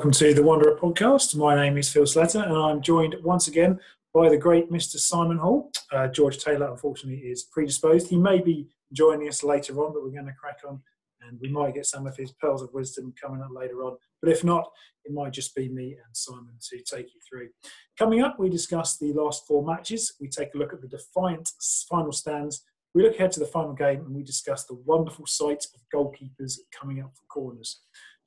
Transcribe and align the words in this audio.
Welcome 0.00 0.12
to 0.12 0.32
the 0.32 0.42
Wanderer 0.42 0.78
podcast. 0.78 1.36
My 1.36 1.54
name 1.54 1.76
is 1.76 1.92
Phil 1.92 2.06
Slatter 2.06 2.42
and 2.42 2.56
I'm 2.56 2.80
joined 2.80 3.16
once 3.22 3.48
again 3.48 3.78
by 4.14 4.30
the 4.30 4.38
great 4.38 4.72
Mr. 4.72 4.96
Simon 4.96 5.36
Hall. 5.36 5.70
Uh, 5.92 6.08
George 6.08 6.42
Taylor, 6.42 6.70
unfortunately, 6.70 7.18
is 7.18 7.42
predisposed. 7.42 8.08
He 8.08 8.16
may 8.16 8.40
be 8.40 8.66
joining 8.94 9.28
us 9.28 9.44
later 9.44 9.78
on, 9.84 9.92
but 9.92 10.02
we're 10.02 10.08
going 10.08 10.24
to 10.24 10.32
crack 10.32 10.60
on 10.66 10.80
and 11.20 11.38
we 11.38 11.50
might 11.50 11.74
get 11.74 11.84
some 11.84 12.06
of 12.06 12.16
his 12.16 12.32
pearls 12.32 12.62
of 12.62 12.72
wisdom 12.72 13.12
coming 13.22 13.42
up 13.42 13.50
later 13.52 13.84
on. 13.84 13.98
But 14.22 14.32
if 14.32 14.42
not, 14.42 14.70
it 15.04 15.12
might 15.12 15.34
just 15.34 15.54
be 15.54 15.68
me 15.68 15.98
and 16.02 16.16
Simon 16.16 16.54
to 16.70 16.76
take 16.78 17.12
you 17.12 17.20
through. 17.28 17.50
Coming 17.98 18.22
up, 18.22 18.38
we 18.38 18.48
discuss 18.48 18.96
the 18.96 19.12
last 19.12 19.46
four 19.46 19.62
matches. 19.66 20.14
We 20.18 20.28
take 20.28 20.54
a 20.54 20.56
look 20.56 20.72
at 20.72 20.80
the 20.80 20.88
Defiant 20.88 21.50
final 21.90 22.12
stands. 22.12 22.64
We 22.94 23.02
look 23.02 23.16
ahead 23.16 23.32
to 23.32 23.40
the 23.40 23.46
final 23.46 23.74
game 23.74 24.00
and 24.00 24.14
we 24.14 24.22
discuss 24.22 24.64
the 24.64 24.80
wonderful 24.86 25.26
sight 25.26 25.66
of 25.74 25.82
goalkeepers 25.94 26.54
coming 26.72 27.02
up 27.02 27.12
for 27.14 27.26
corners. 27.28 27.82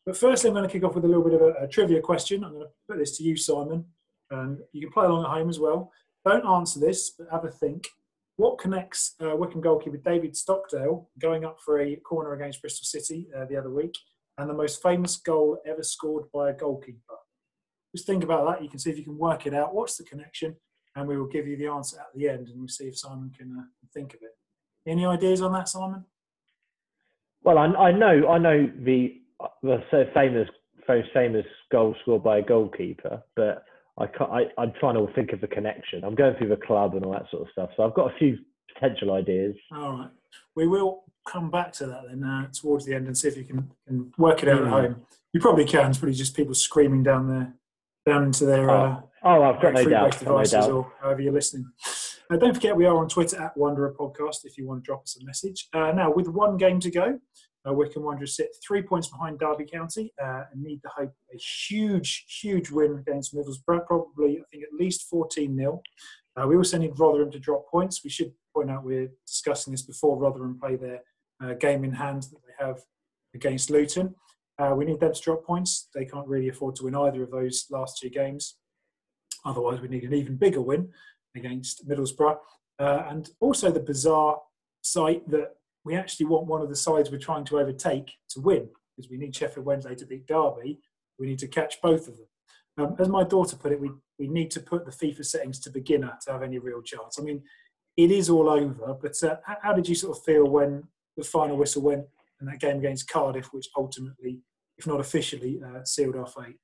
But 0.05 0.17
firstly, 0.17 0.49
I'm 0.49 0.55
going 0.55 0.67
to 0.67 0.71
kick 0.71 0.83
off 0.83 0.95
with 0.95 1.05
a 1.05 1.07
little 1.07 1.23
bit 1.23 1.33
of 1.33 1.41
a, 1.41 1.53
a 1.63 1.67
trivia 1.67 2.01
question. 2.01 2.43
I'm 2.43 2.53
going 2.53 2.65
to 2.65 2.71
put 2.89 2.97
this 2.97 3.17
to 3.17 3.23
you, 3.23 3.37
Simon, 3.37 3.85
and 4.31 4.59
you 4.73 4.81
can 4.81 4.91
play 4.91 5.05
along 5.05 5.23
at 5.23 5.31
home 5.31 5.49
as 5.49 5.59
well. 5.59 5.91
Don't 6.25 6.45
answer 6.45 6.79
this, 6.79 7.11
but 7.17 7.27
have 7.31 7.45
a 7.45 7.51
think. 7.51 7.87
What 8.35 8.57
connects 8.57 9.15
uh, 9.21 9.35
Wycombe 9.35 9.61
goalkeeper 9.61 9.97
David 9.97 10.35
Stockdale 10.35 11.09
going 11.19 11.45
up 11.45 11.59
for 11.63 11.79
a 11.79 11.95
corner 11.97 12.33
against 12.33 12.61
Bristol 12.61 12.85
City 12.85 13.27
uh, 13.37 13.45
the 13.45 13.57
other 13.57 13.69
week 13.69 13.95
and 14.37 14.49
the 14.49 14.55
most 14.55 14.81
famous 14.81 15.17
goal 15.17 15.59
ever 15.67 15.83
scored 15.83 16.25
by 16.33 16.49
a 16.49 16.53
goalkeeper? 16.53 16.99
Just 17.95 18.07
think 18.07 18.23
about 18.23 18.47
that. 18.47 18.63
You 18.63 18.69
can 18.69 18.79
see 18.79 18.89
if 18.89 18.97
you 18.97 19.03
can 19.03 19.19
work 19.19 19.45
it 19.45 19.53
out. 19.53 19.75
What's 19.75 19.97
the 19.97 20.03
connection? 20.03 20.55
And 20.95 21.07
we 21.07 21.17
will 21.17 21.27
give 21.27 21.47
you 21.47 21.57
the 21.57 21.67
answer 21.67 21.99
at 21.99 22.07
the 22.15 22.27
end 22.27 22.47
and 22.47 22.59
we'll 22.59 22.67
see 22.67 22.85
if 22.85 22.97
Simon 22.97 23.31
can 23.37 23.55
uh, 23.57 23.63
think 23.93 24.15
of 24.15 24.21
it. 24.23 24.31
Any 24.89 25.05
ideas 25.05 25.41
on 25.41 25.53
that, 25.53 25.69
Simon? 25.69 26.05
Well, 27.43 27.57
I, 27.57 27.65
I 27.65 27.91
know 27.91 28.27
I 28.29 28.37
know 28.37 28.71
the 28.79 29.21
the 29.61 29.83
so 29.91 30.05
famous, 30.13 30.49
most 30.87 31.09
famous 31.13 31.45
goal 31.71 31.95
scored 32.01 32.23
by 32.23 32.39
a 32.39 32.41
goalkeeper, 32.41 33.21
but 33.35 33.63
I 33.97 34.07
can't, 34.07 34.31
I, 34.31 34.41
I'm 34.57 34.73
trying 34.79 34.95
to 34.95 35.11
think 35.13 35.33
of 35.33 35.41
the 35.41 35.47
connection. 35.47 36.03
I'm 36.03 36.15
going 36.15 36.35
through 36.37 36.49
the 36.49 36.57
club 36.57 36.95
and 36.95 37.05
all 37.05 37.11
that 37.13 37.29
sort 37.29 37.43
of 37.43 37.47
stuff. 37.51 37.69
So 37.77 37.83
I've 37.83 37.93
got 37.93 38.13
a 38.13 38.17
few 38.17 38.37
potential 38.73 39.13
ideas. 39.13 39.55
All 39.75 39.97
right. 39.97 40.09
We 40.55 40.67
will 40.67 41.03
come 41.27 41.49
back 41.51 41.71
to 41.73 41.85
that 41.87 42.03
then 42.09 42.23
uh, 42.23 42.47
towards 42.51 42.85
the 42.85 42.95
end 42.95 43.07
and 43.07 43.17
see 43.17 43.27
if 43.27 43.37
you 43.37 43.43
can, 43.43 43.71
can 43.87 44.11
work 44.17 44.43
it 44.43 44.49
out 44.49 44.61
mm. 44.61 44.65
at 44.65 44.67
hmm. 44.67 44.71
home. 44.71 45.05
You 45.31 45.39
probably 45.39 45.65
can. 45.65 45.89
It's 45.89 45.99
probably 45.99 46.15
just 46.15 46.35
people 46.35 46.53
screaming 46.53 47.03
down 47.03 47.27
there, 47.27 47.53
down 48.05 48.23
into 48.23 48.45
their. 48.45 48.69
Oh, 48.69 48.83
uh, 48.83 49.01
oh 49.23 49.43
I've 49.43 49.61
got 49.61 49.73
no 49.73 49.85
doubt. 49.85 50.19
Devices 50.19 50.53
no 50.53 50.61
doubt. 50.61 50.71
Or 50.71 50.91
however 51.01 51.21
you're 51.21 51.33
listening. 51.33 51.71
Uh, 52.29 52.37
don't 52.37 52.53
forget, 52.53 52.75
we 52.75 52.85
are 52.85 52.97
on 52.97 53.07
Twitter 53.07 53.41
at 53.41 53.55
Wanderer 53.57 53.93
Podcast 53.99 54.45
if 54.45 54.57
you 54.57 54.67
want 54.67 54.83
to 54.83 54.85
drop 54.85 55.03
us 55.03 55.17
a 55.21 55.25
message. 55.25 55.67
Uh, 55.73 55.91
now, 55.91 56.11
with 56.11 56.27
one 56.27 56.57
game 56.57 56.79
to 56.79 56.89
go, 56.89 57.19
uh, 57.67 57.73
Wycombe 57.73 58.03
Wanderers 58.03 58.35
sit 58.35 58.55
three 58.65 58.81
points 58.81 59.07
behind 59.07 59.39
Derby 59.39 59.65
County 59.65 60.13
uh, 60.21 60.43
and 60.51 60.61
need 60.61 60.81
to 60.81 60.89
hope 60.89 61.13
a 61.33 61.37
huge, 61.37 62.25
huge 62.41 62.69
win 62.69 62.97
against 62.97 63.33
Middlesbrough, 63.33 63.85
probably, 63.87 64.39
I 64.39 64.43
think, 64.51 64.63
at 64.63 64.77
least 64.77 65.09
14 65.09 65.55
0. 65.55 65.81
Uh, 66.35 66.47
we 66.47 66.57
also 66.57 66.77
need 66.77 66.97
Rotherham 66.97 67.31
to 67.31 67.39
drop 67.39 67.69
points. 67.69 68.03
We 68.03 68.09
should 68.09 68.33
point 68.55 68.69
out 68.69 68.83
we're 68.83 69.11
discussing 69.25 69.71
this 69.71 69.83
before 69.83 70.17
Rotherham 70.17 70.59
play 70.59 70.75
their 70.75 71.01
uh, 71.41 71.53
game 71.53 71.83
in 71.83 71.93
hand 71.93 72.23
that 72.23 72.39
they 72.45 72.65
have 72.65 72.81
against 73.33 73.69
Luton. 73.69 74.15
Uh, 74.59 74.73
we 74.75 74.85
need 74.85 74.99
them 74.99 75.13
to 75.13 75.21
drop 75.21 75.45
points. 75.45 75.89
They 75.95 76.05
can't 76.05 76.27
really 76.27 76.49
afford 76.49 76.75
to 76.77 76.83
win 76.83 76.95
either 76.95 77.23
of 77.23 77.31
those 77.31 77.65
last 77.71 77.97
two 77.99 78.09
games. 78.09 78.57
Otherwise, 79.45 79.81
we 79.81 79.87
need 79.87 80.03
an 80.03 80.13
even 80.13 80.37
bigger 80.37 80.61
win 80.61 80.89
against 81.35 81.87
Middlesbrough. 81.87 82.37
Uh, 82.79 83.03
and 83.09 83.29
also 83.39 83.71
the 83.71 83.79
bizarre 83.79 84.39
sight 84.81 85.27
that 85.29 85.55
we 85.83 85.95
actually 85.95 86.25
want 86.25 86.47
one 86.47 86.61
of 86.61 86.69
the 86.69 86.75
sides 86.75 87.11
we're 87.11 87.17
trying 87.17 87.45
to 87.45 87.59
overtake 87.59 88.11
to 88.29 88.39
win 88.39 88.69
because 88.95 89.09
we 89.09 89.17
need 89.17 89.35
Sheffield 89.35 89.65
Wednesday 89.65 89.95
to 89.95 90.05
beat 90.05 90.27
Derby. 90.27 90.79
We 91.19 91.27
need 91.27 91.39
to 91.39 91.47
catch 91.47 91.81
both 91.81 92.07
of 92.07 92.17
them. 92.17 92.27
Um, 92.77 92.95
as 92.99 93.09
my 93.09 93.23
daughter 93.23 93.55
put 93.55 93.71
it, 93.71 93.79
we, 93.79 93.91
we 94.17 94.27
need 94.27 94.49
to 94.51 94.59
put 94.59 94.85
the 94.85 94.91
FIFA 94.91 95.25
settings 95.25 95.59
to 95.61 95.69
beginner 95.69 96.17
to 96.25 96.31
have 96.31 96.43
any 96.43 96.57
real 96.57 96.81
chance. 96.81 97.19
I 97.19 97.23
mean, 97.23 97.43
it 97.97 98.11
is 98.11 98.29
all 98.29 98.49
over, 98.49 98.95
but 98.99 99.21
uh, 99.23 99.37
how 99.61 99.73
did 99.73 99.87
you 99.87 99.95
sort 99.95 100.17
of 100.17 100.23
feel 100.23 100.47
when 100.47 100.83
the 101.15 101.23
final 101.23 101.57
whistle 101.57 101.83
went 101.83 102.05
in 102.41 102.47
that 102.47 102.59
game 102.59 102.77
against 102.77 103.07
Cardiff, 103.07 103.53
which 103.53 103.67
ultimately, 103.77 104.39
if 104.77 104.87
not 104.87 104.99
officially, 104.99 105.61
uh, 105.63 105.83
sealed 105.83 106.15
our 106.15 106.25
fate? 106.25 106.57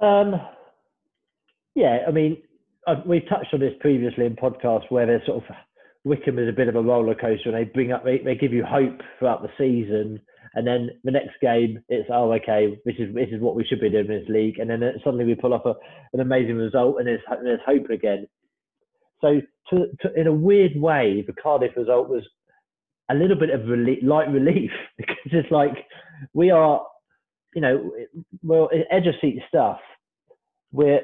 Um, 0.00 0.40
yeah, 1.74 2.00
I 2.06 2.10
mean, 2.10 2.42
uh, 2.86 2.96
we 3.06 3.20
touched 3.20 3.54
on 3.54 3.60
this 3.60 3.74
previously 3.80 4.26
in 4.26 4.36
podcasts 4.36 4.90
where 4.90 5.06
there's 5.06 5.24
sort 5.24 5.42
of 5.42 5.56
Wycombe 6.04 6.38
is 6.38 6.48
a 6.48 6.56
bit 6.56 6.68
of 6.68 6.76
a 6.76 6.82
roller 6.82 7.14
coaster, 7.14 7.50
and 7.50 7.54
they 7.54 7.70
bring 7.70 7.92
up 7.92 8.04
they, 8.04 8.18
they 8.18 8.34
give 8.34 8.52
you 8.52 8.64
hope 8.64 9.00
throughout 9.18 9.42
the 9.42 9.50
season, 9.58 10.20
and 10.54 10.66
then 10.66 10.90
the 11.04 11.10
next 11.10 11.40
game 11.40 11.82
it's 11.88 12.08
oh 12.12 12.32
okay 12.32 12.78
this 12.84 12.96
is 12.98 13.14
this 13.14 13.28
is 13.30 13.40
what 13.40 13.54
we 13.54 13.64
should 13.64 13.80
be 13.80 13.90
doing 13.90 14.06
in 14.06 14.20
this 14.20 14.28
league, 14.28 14.58
and 14.58 14.70
then 14.70 14.82
uh, 14.82 14.92
suddenly 15.04 15.24
we 15.24 15.34
pull 15.34 15.54
off 15.54 15.66
a, 15.66 15.74
an 16.12 16.20
amazing 16.20 16.56
result, 16.56 16.96
and 16.98 17.06
there's 17.06 17.20
there's 17.42 17.60
hope 17.66 17.90
again. 17.90 18.26
So 19.20 19.40
to, 19.70 19.86
to, 20.00 20.14
in 20.14 20.26
a 20.26 20.32
weird 20.32 20.72
way, 20.76 21.22
the 21.26 21.34
Cardiff 21.34 21.76
result 21.76 22.08
was 22.08 22.26
a 23.10 23.14
little 23.14 23.36
bit 23.38 23.50
of 23.50 23.66
relief, 23.68 23.98
light 24.02 24.30
relief 24.30 24.70
because 24.96 25.16
it's 25.26 25.50
like 25.50 25.76
we 26.32 26.50
are, 26.50 26.82
you 27.54 27.60
know, 27.60 27.92
well 28.42 28.70
edge 28.90 29.06
of 29.06 29.14
seat 29.20 29.40
stuff. 29.48 29.78
We're 30.72 31.02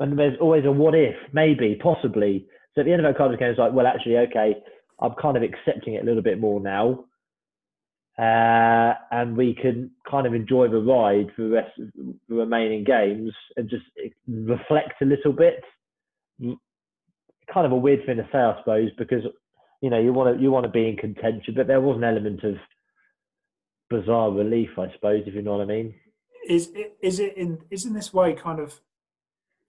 and 0.00 0.18
there's 0.18 0.36
always 0.40 0.64
a 0.64 0.72
what 0.72 0.94
if, 0.94 1.14
maybe, 1.32 1.78
possibly. 1.80 2.46
So 2.74 2.80
at 2.80 2.86
the 2.86 2.92
end 2.92 3.04
of 3.04 3.14
our 3.14 3.36
game, 3.36 3.48
it's 3.48 3.58
like, 3.58 3.72
well, 3.72 3.86
actually, 3.86 4.18
okay, 4.18 4.56
I'm 5.00 5.14
kind 5.20 5.36
of 5.36 5.42
accepting 5.42 5.94
it 5.94 6.02
a 6.02 6.06
little 6.06 6.22
bit 6.22 6.40
more 6.40 6.60
now. 6.60 7.04
Uh, 8.18 8.94
and 9.10 9.36
we 9.36 9.54
can 9.54 9.90
kind 10.08 10.26
of 10.26 10.34
enjoy 10.34 10.68
the 10.68 10.78
ride 10.78 11.32
for 11.34 11.42
the 11.42 11.48
rest 11.48 11.72
of 11.80 11.88
the 12.28 12.34
remaining 12.34 12.84
games 12.84 13.32
and 13.56 13.68
just 13.68 13.84
reflect 14.28 15.02
a 15.02 15.04
little 15.04 15.32
bit. 15.32 15.62
Kind 16.40 17.66
of 17.66 17.72
a 17.72 17.76
weird 17.76 18.06
thing 18.06 18.16
to 18.18 18.28
say, 18.30 18.38
I 18.38 18.56
suppose, 18.58 18.90
because 18.98 19.24
you 19.80 19.90
know 19.90 20.00
you 20.00 20.12
want 20.12 20.36
to 20.36 20.42
you 20.42 20.52
want 20.52 20.64
to 20.64 20.70
be 20.70 20.88
in 20.88 20.96
contention, 20.96 21.54
but 21.56 21.66
there 21.66 21.80
was 21.80 21.96
an 21.96 22.04
element 22.04 22.44
of 22.44 22.54
bizarre 23.90 24.30
relief, 24.30 24.70
I 24.78 24.92
suppose, 24.92 25.24
if 25.26 25.34
you 25.34 25.42
know 25.42 25.56
what 25.56 25.62
I 25.62 25.66
mean. 25.66 25.94
Is 26.48 26.70
is 27.02 27.18
it 27.18 27.36
in 27.36 27.58
is 27.70 27.84
in 27.84 27.94
this 27.94 28.14
way 28.14 28.32
kind 28.34 28.60
of? 28.60 28.80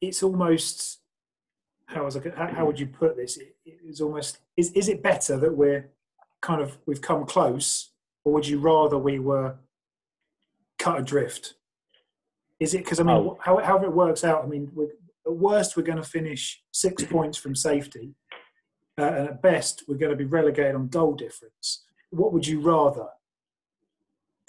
It's 0.01 0.21
almost 0.21 0.99
how 1.87 2.05
was 2.05 2.17
I, 2.17 2.21
how, 2.35 2.47
how 2.47 2.65
would 2.65 2.79
you 2.79 2.87
put 2.87 3.15
this? 3.15 3.37
It, 3.37 3.55
it's 3.65 4.01
almost 4.01 4.39
is 4.57 4.71
is 4.71 4.89
it 4.89 5.03
better 5.03 5.37
that 5.37 5.55
we're 5.55 5.89
kind 6.41 6.61
of 6.61 6.77
we've 6.85 7.01
come 7.01 7.25
close, 7.25 7.91
or 8.23 8.33
would 8.33 8.47
you 8.47 8.59
rather 8.59 8.97
we 8.97 9.19
were 9.19 9.55
cut 10.79 10.99
adrift? 10.99 11.55
Is 12.59 12.73
it 12.73 12.79
because 12.79 12.99
I 12.99 13.03
mean, 13.03 13.15
oh. 13.15 13.37
how, 13.41 13.57
however 13.57 13.85
it 13.85 13.93
works 13.93 14.23
out, 14.23 14.43
I 14.43 14.47
mean, 14.47 14.71
at 15.25 15.33
worst 15.33 15.75
we're 15.75 15.83
going 15.83 16.01
to 16.01 16.09
finish 16.09 16.61
six 16.71 17.03
points 17.09 17.37
from 17.37 17.55
safety, 17.55 18.15
uh, 18.97 19.03
and 19.03 19.27
at 19.29 19.41
best 19.41 19.83
we're 19.87 19.97
going 19.97 20.11
to 20.11 20.17
be 20.17 20.25
relegated 20.25 20.75
on 20.75 20.87
goal 20.87 21.13
difference. 21.13 21.83
What 22.09 22.33
would 22.33 22.47
you 22.47 22.61
rather 22.61 23.07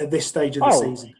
at 0.00 0.10
this 0.10 0.26
stage 0.26 0.56
of 0.56 0.60
the 0.60 0.66
oh. 0.72 0.80
season? 0.80 1.14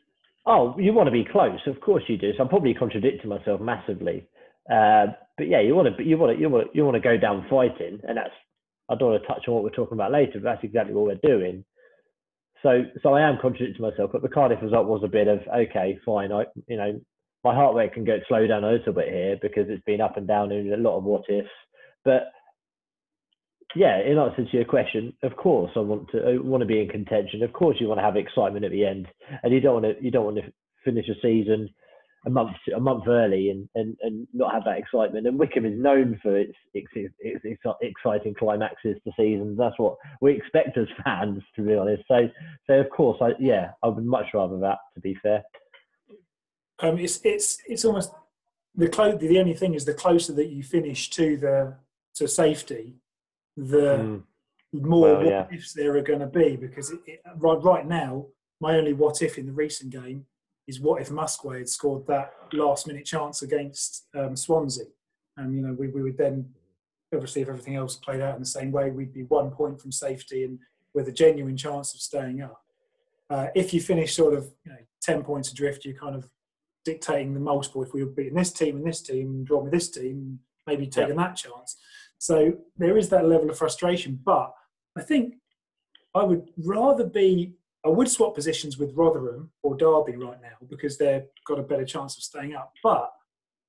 Oh, 0.49 0.79
you 0.79 0.93
want 0.93 1.09
to 1.09 1.11
be 1.11 1.25
close, 1.25 1.59
of 1.67 1.81
course 1.81 2.05
you 2.07 2.17
do. 2.17 2.33
So 2.37 2.45
I'm 2.45 2.49
probably 2.49 2.73
contradicting 2.73 3.29
myself 3.29 3.61
massively. 3.61 4.29
Uh, 4.71 5.07
but 5.37 5.49
yeah, 5.49 5.61
you 5.61 5.75
want 5.75 5.97
to 5.97 6.03
you 6.03 6.17
want 6.17 6.37
to 6.37 6.41
you 6.41 6.49
want 6.49 6.71
to, 6.71 6.77
you 6.77 6.85
want 6.85 6.95
to 6.95 7.01
go 7.01 7.17
down 7.17 7.47
fighting, 7.51 8.01
and 8.07 8.17
that's 8.17 8.31
I 8.89 8.95
don't 8.95 9.11
want 9.11 9.23
to 9.23 9.29
touch 9.29 9.45
on 9.49 9.55
what 9.55 9.65
we're 9.65 9.71
talking 9.71 9.97
about 9.97 10.13
later, 10.13 10.35
but 10.35 10.45
that's 10.45 10.65
exactly 10.65 10.95
what 10.95 11.07
we're 11.07 11.29
doing. 11.29 11.65
So 12.63 12.85
so 13.03 13.15
I 13.15 13.29
am 13.29 13.39
contradicting 13.41 13.83
myself, 13.83 14.11
but 14.13 14.23
the 14.23 14.29
Cardiff 14.29 14.63
result 14.63 14.87
was 14.87 15.03
a 15.05 15.09
bit 15.09 15.29
of 15.29 15.41
okay, 15.49 15.99
fine. 16.05 16.33
I 16.33 16.45
you 16.67 16.77
know 16.77 17.01
my 17.45 17.55
heart 17.55 17.75
rate 17.75 17.93
can 17.93 18.05
go 18.05 18.19
slow 18.29 18.47
down 18.47 18.65
a 18.65 18.73
little 18.73 18.93
bit 18.93 19.09
here 19.09 19.39
because 19.41 19.67
it's 19.69 19.85
been 19.85 20.01
up 20.01 20.17
and 20.17 20.27
down 20.27 20.53
in 20.53 20.73
a 20.73 20.77
lot 20.77 20.97
of 20.97 21.05
what 21.05 21.25
ifs, 21.29 21.49
but 22.05 22.33
yeah, 23.75 24.01
in 24.01 24.17
answer 24.17 24.45
to 24.45 24.57
your 24.57 24.65
question, 24.65 25.13
of 25.23 25.37
course 25.37 25.71
I 25.77 25.81
want 25.81 26.11
to 26.13 26.19
I 26.19 26.39
want 26.39 26.63
to 26.63 26.67
be 26.67 26.81
in 26.81 26.89
contention. 26.89 27.43
Of 27.43 27.53
course 27.53 27.77
you 27.79 27.89
want 27.89 27.99
to 27.99 28.05
have 28.05 28.17
excitement 28.17 28.65
at 28.65 28.71
the 28.71 28.87
end, 28.87 29.07
and 29.43 29.53
you 29.53 29.61
don't 29.61 29.83
want 29.83 29.99
to 29.99 30.05
you 30.05 30.11
don't 30.11 30.25
want 30.25 30.39
to 30.39 30.53
finish 30.85 31.07
a 31.09 31.21
season 31.21 31.69
a 32.27 32.31
month 32.31 32.57
a 32.75 32.81
month 32.81 33.05
early 33.07 33.51
and, 33.51 33.69
and, 33.77 33.97
and 34.03 34.27
not 34.35 34.53
have 34.53 34.65
that 34.65 34.79
excitement. 34.79 35.27
And 35.27 35.39
Wycombe 35.39 35.65
is 35.65 35.79
known 35.79 36.19
for 36.23 36.37
its, 36.37 36.55
its, 36.75 36.89
its, 36.95 37.15
its 37.45 37.63
exciting 37.81 38.35
climaxes 38.35 38.97
to 39.05 39.13
seasons. 39.17 39.57
That's 39.57 39.79
what 39.79 39.97
we 40.21 40.33
expect 40.33 40.77
as 40.77 40.89
fans, 41.05 41.43
to 41.55 41.63
be 41.63 41.75
honest. 41.75 42.03
So 42.09 42.29
so 42.67 42.75
of 42.75 42.91
course, 42.91 43.19
I 43.23 43.31
yeah, 43.39 43.71
I 43.83 43.89
would 43.89 44.05
much 44.05 44.27
rather 44.35 44.59
that. 44.59 44.79
To 44.95 45.01
be 45.01 45.17
fair, 45.23 45.45
um, 46.81 46.99
it's 46.99 47.21
it's 47.25 47.59
it's 47.67 47.85
almost 47.85 48.11
the 48.75 48.89
clo- 48.89 49.17
The 49.17 49.39
only 49.39 49.55
thing 49.55 49.75
is 49.75 49.85
the 49.85 49.95
closer 49.95 50.33
that 50.35 50.49
you 50.49 50.63
finish 50.63 51.09
to 51.11 51.37
the 51.37 51.75
to 52.17 52.27
safety, 52.27 52.97
the 53.57 53.99
mm. 53.99 54.23
more 54.73 55.01
well, 55.01 55.17
what 55.17 55.27
yeah. 55.27 55.47
ifs 55.53 55.73
there 55.75 55.97
are 55.97 56.03
going 56.03 56.21
to 56.21 56.27
be. 56.27 56.57
Because 56.57 56.91
it, 56.91 57.01
it, 57.07 57.21
right 57.37 57.63
right 57.63 57.87
now, 57.87 58.27
my 58.61 58.77
only 58.77 58.95
what 58.95 59.23
if 59.23 59.39
in 59.39 59.47
the 59.47 59.53
recent 59.53 59.93
game 59.93 60.27
is 60.67 60.81
what 60.81 61.01
if 61.01 61.11
Muskwe 61.11 61.59
had 61.59 61.69
scored 61.69 62.07
that 62.07 62.33
last 62.53 62.87
minute 62.87 63.05
chance 63.05 63.43
against 63.43 64.07
um, 64.17 64.37
Swansea? 64.37 64.87
And, 65.37 65.55
you 65.55 65.63
know, 65.63 65.75
we, 65.79 65.89
we 65.89 66.03
would 66.03 66.19
then, 66.19 66.49
obviously, 67.15 67.43
if 67.43 67.49
everything 67.49 67.77
else 67.77 67.97
played 67.97 68.21
out 68.21 68.35
in 68.35 68.41
the 68.41 68.47
same 68.47 68.73
way, 68.73 68.91
we'd 68.91 69.13
be 69.13 69.25
one 69.25 69.51
point 69.51 69.81
from 69.81 69.93
safety 69.93 70.45
and 70.45 70.59
with 70.95 71.09
a 71.09 71.13
genuine 71.13 71.57
chance 71.57 71.95
of 71.95 72.01
staying 72.01 72.43
up. 72.43 72.63
uh, 73.31 73.49
if 73.55 73.75
you 73.75 73.81
finish 73.81 74.15
sort 74.15 74.35
of 74.35 74.51
you 74.65 74.73
know, 74.73 74.79
10 75.03 75.23
points 75.23 75.51
adrift, 75.53 75.85
you're 75.85 75.95
kind 75.99 76.15
of 76.15 76.29
dictating 76.85 77.35
the 77.35 77.41
multiple. 77.41 77.83
If 77.83 77.93
we 77.93 78.05
were 78.05 78.11
beating 78.11 78.35
this 78.35 78.53
team 78.53 78.77
and 78.77 78.87
this 78.87 79.03
team, 79.03 79.45
draw 79.45 79.61
with 79.61 79.73
this 79.73 79.91
team, 79.91 80.41
maybe 80.67 80.87
taking 80.87 81.17
that 81.17 81.37
chance. 81.37 81.77
So 82.19 82.55
there 82.77 82.97
is 82.97 83.09
that 83.11 83.27
level 83.27 83.51
of 83.51 83.59
frustration. 83.59 84.19
But 84.25 84.53
I 84.97 85.03
think 85.03 85.35
I 86.15 86.23
would 86.23 86.49
rather 86.57 87.05
be, 87.05 87.55
I 87.87 87.89
would 87.91 88.09
swap 88.09 88.35
positions 88.35 88.79
with 88.79 88.97
Rotherham 88.97 89.51
or 89.63 89.77
Derby 89.77 90.17
right 90.17 90.43
now 90.43 90.67
because 90.69 90.99
they've 90.99 91.23
got 91.47 91.61
a 91.61 91.63
better 91.63 91.85
chance 91.85 92.17
of 92.17 92.25
staying 92.25 92.53
up. 92.53 92.73
But 92.83 93.13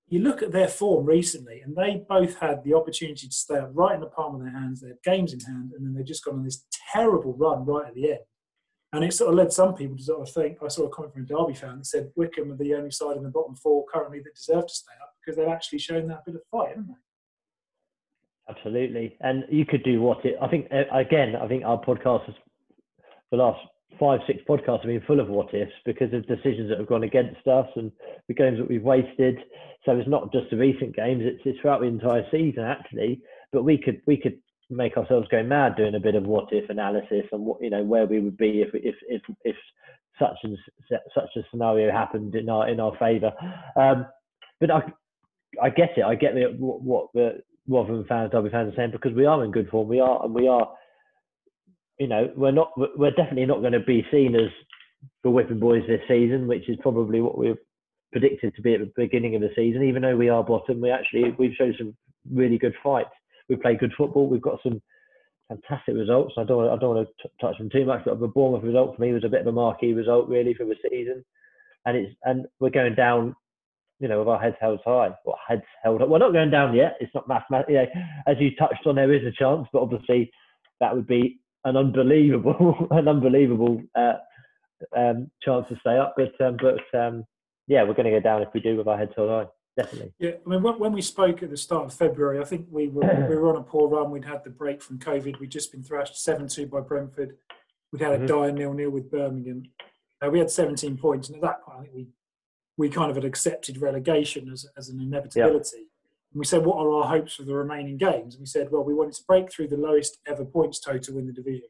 you 0.07 0.21
look 0.21 0.41
at 0.41 0.51
their 0.51 0.67
form 0.67 1.05
recently, 1.05 1.61
and 1.61 1.75
they 1.75 2.03
both 2.09 2.39
had 2.39 2.63
the 2.63 2.73
opportunity 2.73 3.27
to 3.27 3.33
stay 3.33 3.59
up 3.59 3.69
right 3.73 3.93
in 3.93 4.01
the 4.01 4.07
palm 4.07 4.33
of 4.33 4.41
their 4.41 4.49
hands. 4.49 4.81
They 4.81 4.87
had 4.87 5.03
games 5.03 5.33
in 5.33 5.39
hand, 5.41 5.73
and 5.75 5.85
then 5.85 5.93
they've 5.93 6.05
just 6.05 6.25
gone 6.25 6.35
on 6.35 6.43
this 6.43 6.65
terrible 6.91 7.35
run 7.37 7.63
right 7.63 7.89
at 7.89 7.93
the 7.93 8.11
end. 8.11 8.19
And 8.91 9.03
it 9.03 9.13
sort 9.13 9.29
of 9.29 9.35
led 9.35 9.53
some 9.53 9.75
people 9.75 9.97
to 9.97 10.03
sort 10.03 10.27
of 10.27 10.33
think. 10.33 10.57
I 10.63 10.67
saw 10.69 10.85
a 10.85 10.89
comment 10.89 11.13
from 11.13 11.23
a 11.23 11.25
Derby 11.25 11.53
fan 11.53 11.77
that 11.77 11.85
said 11.85 12.09
Wycombe 12.15 12.53
are 12.53 12.55
the 12.55 12.73
only 12.73 12.89
side 12.89 13.17
in 13.17 13.23
the 13.23 13.29
bottom 13.29 13.53
four 13.53 13.85
currently 13.93 14.19
that 14.21 14.33
deserve 14.33 14.65
to 14.65 14.73
stay 14.73 14.93
up 14.99 15.13
because 15.21 15.37
they've 15.37 15.47
actually 15.47 15.79
shown 15.79 16.07
that 16.07 16.25
bit 16.25 16.35
of 16.35 16.41
fight, 16.49 16.69
haven't 16.69 16.87
they? 16.87 16.93
Absolutely, 18.49 19.15
and 19.19 19.43
you 19.51 19.65
could 19.65 19.83
do 19.83 20.01
what 20.01 20.25
it. 20.25 20.37
I 20.41 20.47
think 20.47 20.69
uh, 20.71 20.85
again, 20.91 21.35
I 21.35 21.47
think 21.47 21.65
our 21.65 21.79
podcast 21.83 22.25
has 22.25 22.35
the 23.29 23.37
last 23.37 23.59
five, 23.99 24.19
six 24.27 24.39
podcasts 24.47 24.81
have 24.81 24.87
been 24.87 25.01
full 25.07 25.19
of 25.19 25.29
what 25.29 25.53
ifs 25.53 25.71
because 25.85 26.13
of 26.13 26.27
decisions 26.27 26.69
that 26.69 26.79
have 26.79 26.87
gone 26.87 27.03
against 27.03 27.45
us 27.47 27.67
and 27.75 27.91
the 28.27 28.33
games 28.33 28.57
that 28.57 28.69
we've 28.69 28.83
wasted. 28.83 29.37
So 29.85 29.91
it's 29.93 30.09
not 30.09 30.31
just 30.31 30.49
the 30.49 30.57
recent 30.57 30.95
games; 30.95 31.23
it's, 31.23 31.41
it's 31.45 31.59
throughout 31.59 31.81
the 31.81 31.87
entire 31.87 32.25
season 32.31 32.63
actually. 32.63 33.21
But 33.51 33.63
we 33.63 33.77
could 33.77 34.01
we 34.05 34.17
could 34.17 34.39
make 34.69 34.97
ourselves 34.97 35.27
go 35.29 35.43
mad 35.43 35.75
doing 35.77 35.95
a 35.95 35.99
bit 35.99 36.15
of 36.15 36.23
what 36.23 36.51
if 36.51 36.69
analysis 36.69 37.25
and 37.31 37.45
what 37.45 37.61
you 37.61 37.69
know 37.69 37.83
where 37.83 38.05
we 38.05 38.19
would 38.19 38.37
be 38.37 38.61
if 38.61 38.69
if 38.73 38.95
if, 39.07 39.21
if 39.43 39.55
such 40.19 40.37
and 40.43 40.57
such 41.13 41.29
a 41.35 41.41
scenario 41.51 41.91
happened 41.91 42.35
in 42.35 42.49
our 42.49 42.67
in 42.67 42.79
our 42.79 42.95
favour. 42.97 43.31
Um, 43.75 44.07
but 44.59 44.71
I 44.71 44.81
I 45.61 45.69
get 45.69 45.97
it. 45.97 46.03
I 46.03 46.15
get 46.15 46.33
the, 46.33 46.53
what, 46.57 46.81
what 46.81 47.07
the 47.13 47.43
Rotherham 47.67 48.05
fans, 48.07 48.31
Derby 48.31 48.49
fans 48.49 48.73
are 48.73 48.75
saying 48.75 48.91
because 48.91 49.13
we 49.13 49.25
are 49.25 49.43
in 49.43 49.51
good 49.51 49.69
form. 49.69 49.87
We 49.87 49.99
are 49.99 50.23
and 50.23 50.33
we 50.33 50.47
are 50.47 50.69
you 51.99 52.07
know, 52.07 52.31
we're 52.35 52.51
not, 52.51 52.71
we're 52.97 53.11
definitely 53.11 53.45
not 53.45 53.61
going 53.61 53.73
to 53.73 53.79
be 53.79 54.05
seen 54.11 54.35
as 54.35 54.49
the 55.23 55.29
whipping 55.29 55.59
boys 55.59 55.83
this 55.87 56.01
season, 56.07 56.47
which 56.47 56.69
is 56.69 56.77
probably 56.81 57.21
what 57.21 57.37
we've 57.37 57.57
predicted 58.11 58.55
to 58.55 58.61
be 58.61 58.73
at 58.73 58.79
the 58.79 58.91
beginning 58.95 59.35
of 59.35 59.41
the 59.41 59.51
season. 59.55 59.83
Even 59.83 60.01
though 60.01 60.15
we 60.15 60.29
are 60.29 60.43
bottom, 60.43 60.79
we 60.81 60.91
actually 60.91 61.31
we've 61.37 61.55
shown 61.55 61.75
some 61.77 61.95
really 62.31 62.57
good 62.57 62.75
fights. 62.83 63.09
We 63.49 63.55
play 63.55 63.75
good 63.75 63.93
football. 63.97 64.27
We've 64.27 64.41
got 64.41 64.59
some 64.63 64.81
fantastic 65.49 65.95
results. 65.95 66.35
I 66.37 66.43
don't, 66.43 66.67
I 66.67 66.77
don't 66.77 66.95
want 66.95 67.07
to 67.07 67.23
t- 67.23 67.33
touch 67.39 67.57
them 67.57 67.69
too 67.69 67.85
much, 67.85 68.03
but 68.05 68.19
the 68.19 68.27
Bournemouth 68.27 68.63
result 68.63 68.95
for 68.95 69.01
me 69.01 69.13
was 69.13 69.23
a 69.23 69.29
bit 69.29 69.41
of 69.41 69.47
a 69.47 69.51
marquee 69.51 69.93
result, 69.93 70.27
really, 70.27 70.53
for 70.53 70.65
the 70.65 70.75
season. 70.89 71.23
And 71.85 71.97
it's 71.97 72.15
and 72.23 72.45
we're 72.59 72.69
going 72.69 72.95
down, 72.95 73.35
you 73.99 74.07
know, 74.07 74.19
with 74.19 74.27
our 74.27 74.39
heads 74.39 74.57
held 74.59 74.81
high. 74.85 75.09
Well, 75.25 75.39
heads 75.47 75.63
held. 75.83 76.01
Up. 76.01 76.09
We're 76.09 76.17
not 76.17 76.33
going 76.33 76.51
down 76.51 76.75
yet. 76.75 76.97
It's 76.99 77.13
not 77.15 77.27
mathematical. 77.27 77.73
You 77.73 77.81
know, 77.81 77.87
as 78.27 78.35
you 78.39 78.55
touched 78.55 78.85
on, 78.85 78.95
there 78.95 79.13
is 79.13 79.25
a 79.25 79.31
chance, 79.31 79.67
but 79.71 79.81
obviously 79.81 80.31
that 80.81 80.93
would 80.93 81.07
be 81.07 81.39
an 81.67 81.77
unbelievable, 81.77 82.87
an 82.91 83.07
unbelievable 83.07 83.81
uh, 83.95 84.13
um, 84.95 85.29
chance 85.41 85.67
to 85.69 85.77
stay 85.79 85.97
up. 85.97 86.15
But 86.17 86.39
um, 86.45 86.57
but 86.57 86.99
um, 86.99 87.25
yeah, 87.67 87.83
we're 87.83 87.93
going 87.93 88.05
to 88.05 88.11
go 88.11 88.19
down 88.19 88.41
if 88.41 88.49
we 88.53 88.59
do 88.59 88.77
with 88.77 88.87
our 88.87 88.97
heads 88.97 89.13
held 89.15 89.29
high. 89.29 89.47
Definitely. 89.75 90.13
Yeah, 90.17 90.31
I 90.43 90.49
mean, 90.49 90.63
when, 90.63 90.91
we 90.91 91.03
spoke 91.03 91.43
at 91.43 91.51
the 91.51 91.57
start 91.57 91.85
of 91.85 91.93
February, 91.93 92.39
I 92.39 92.45
think 92.45 92.65
we 92.71 92.87
were 92.87 93.01
we 93.29 93.35
were 93.35 93.49
on 93.49 93.57
a 93.57 93.63
poor 93.63 93.87
run. 93.87 94.09
We'd 94.11 94.25
had 94.25 94.43
the 94.43 94.49
break 94.49 94.81
from 94.81 94.97
COVID. 94.97 95.39
We'd 95.39 95.51
just 95.51 95.71
been 95.71 95.83
thrashed 95.83 96.21
seven 96.23 96.47
two 96.47 96.65
by 96.65 96.79
Brentford. 96.79 97.37
We'd 97.91 98.01
had 98.01 98.13
a 98.13 98.17
mm-hmm. 98.17 98.25
dire 98.25 98.51
nil 98.51 98.73
nil 98.73 98.89
with 98.89 99.11
Birmingham. 99.11 99.63
Uh, 100.25 100.29
we 100.31 100.39
had 100.39 100.49
17 100.49 100.97
points, 100.97 101.29
and 101.29 101.35
at 101.35 101.43
that 101.43 101.61
point, 101.61 101.77
I 101.79 101.81
think 101.83 101.93
we 101.93 102.07
we 102.77 102.89
kind 102.89 103.09
of 103.09 103.15
had 103.15 103.25
accepted 103.25 103.81
relegation 103.81 104.49
as, 104.51 104.65
as 104.77 104.89
an 104.89 105.01
inevitability. 105.01 105.89
And 106.37 106.41
we 106.41 106.45
said, 106.45 106.65
what 106.65 106.77
are 106.77 106.91
our 106.91 107.07
hopes 107.07 107.33
for 107.33 107.41
the 107.41 107.55
remaining 107.55 107.97
games? 107.97 108.35
And 108.35 108.41
we 108.41 108.45
said, 108.45 108.67
well, 108.69 108.83
we 108.83 108.93
wanted 108.93 109.15
to 109.15 109.23
break 109.27 109.51
through 109.51 109.69
the 109.69 109.75
lowest 109.75 110.19
ever 110.27 110.45
points 110.45 110.79
total 110.79 111.17
in 111.17 111.25
the 111.25 111.33
division, 111.33 111.69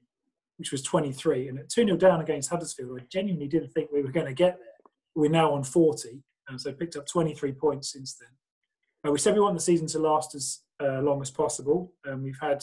which 0.58 0.74
was 0.74 0.82
23. 0.82 1.48
And 1.48 1.58
at 1.58 1.70
2 1.70 1.86
0 1.86 1.96
down 1.96 2.20
against 2.20 2.50
Huddersfield, 2.50 3.00
I 3.00 3.06
genuinely 3.10 3.48
didn't 3.48 3.70
think 3.70 3.92
we 3.94 4.02
were 4.02 4.12
going 4.12 4.26
to 4.26 4.34
get 4.34 4.58
there. 4.58 4.92
We're 5.16 5.32
now 5.32 5.54
on 5.54 5.64
40, 5.64 6.22
and 6.50 6.60
so 6.60 6.74
picked 6.74 6.98
up 6.98 7.08
23 7.08 7.54
points 7.54 7.94
since 7.94 8.18
then. 8.20 8.28
Uh, 9.08 9.14
we 9.14 9.20
said 9.20 9.36
we 9.36 9.40
want 9.40 9.56
the 9.56 9.62
season 9.62 9.88
to 9.88 10.00
last 10.00 10.36
as 10.36 10.60
uh, 10.84 11.00
long 11.02 11.22
as 11.22 11.32
possible. 11.32 11.94
Um, 12.06 12.22
we've 12.22 12.40
had 12.42 12.62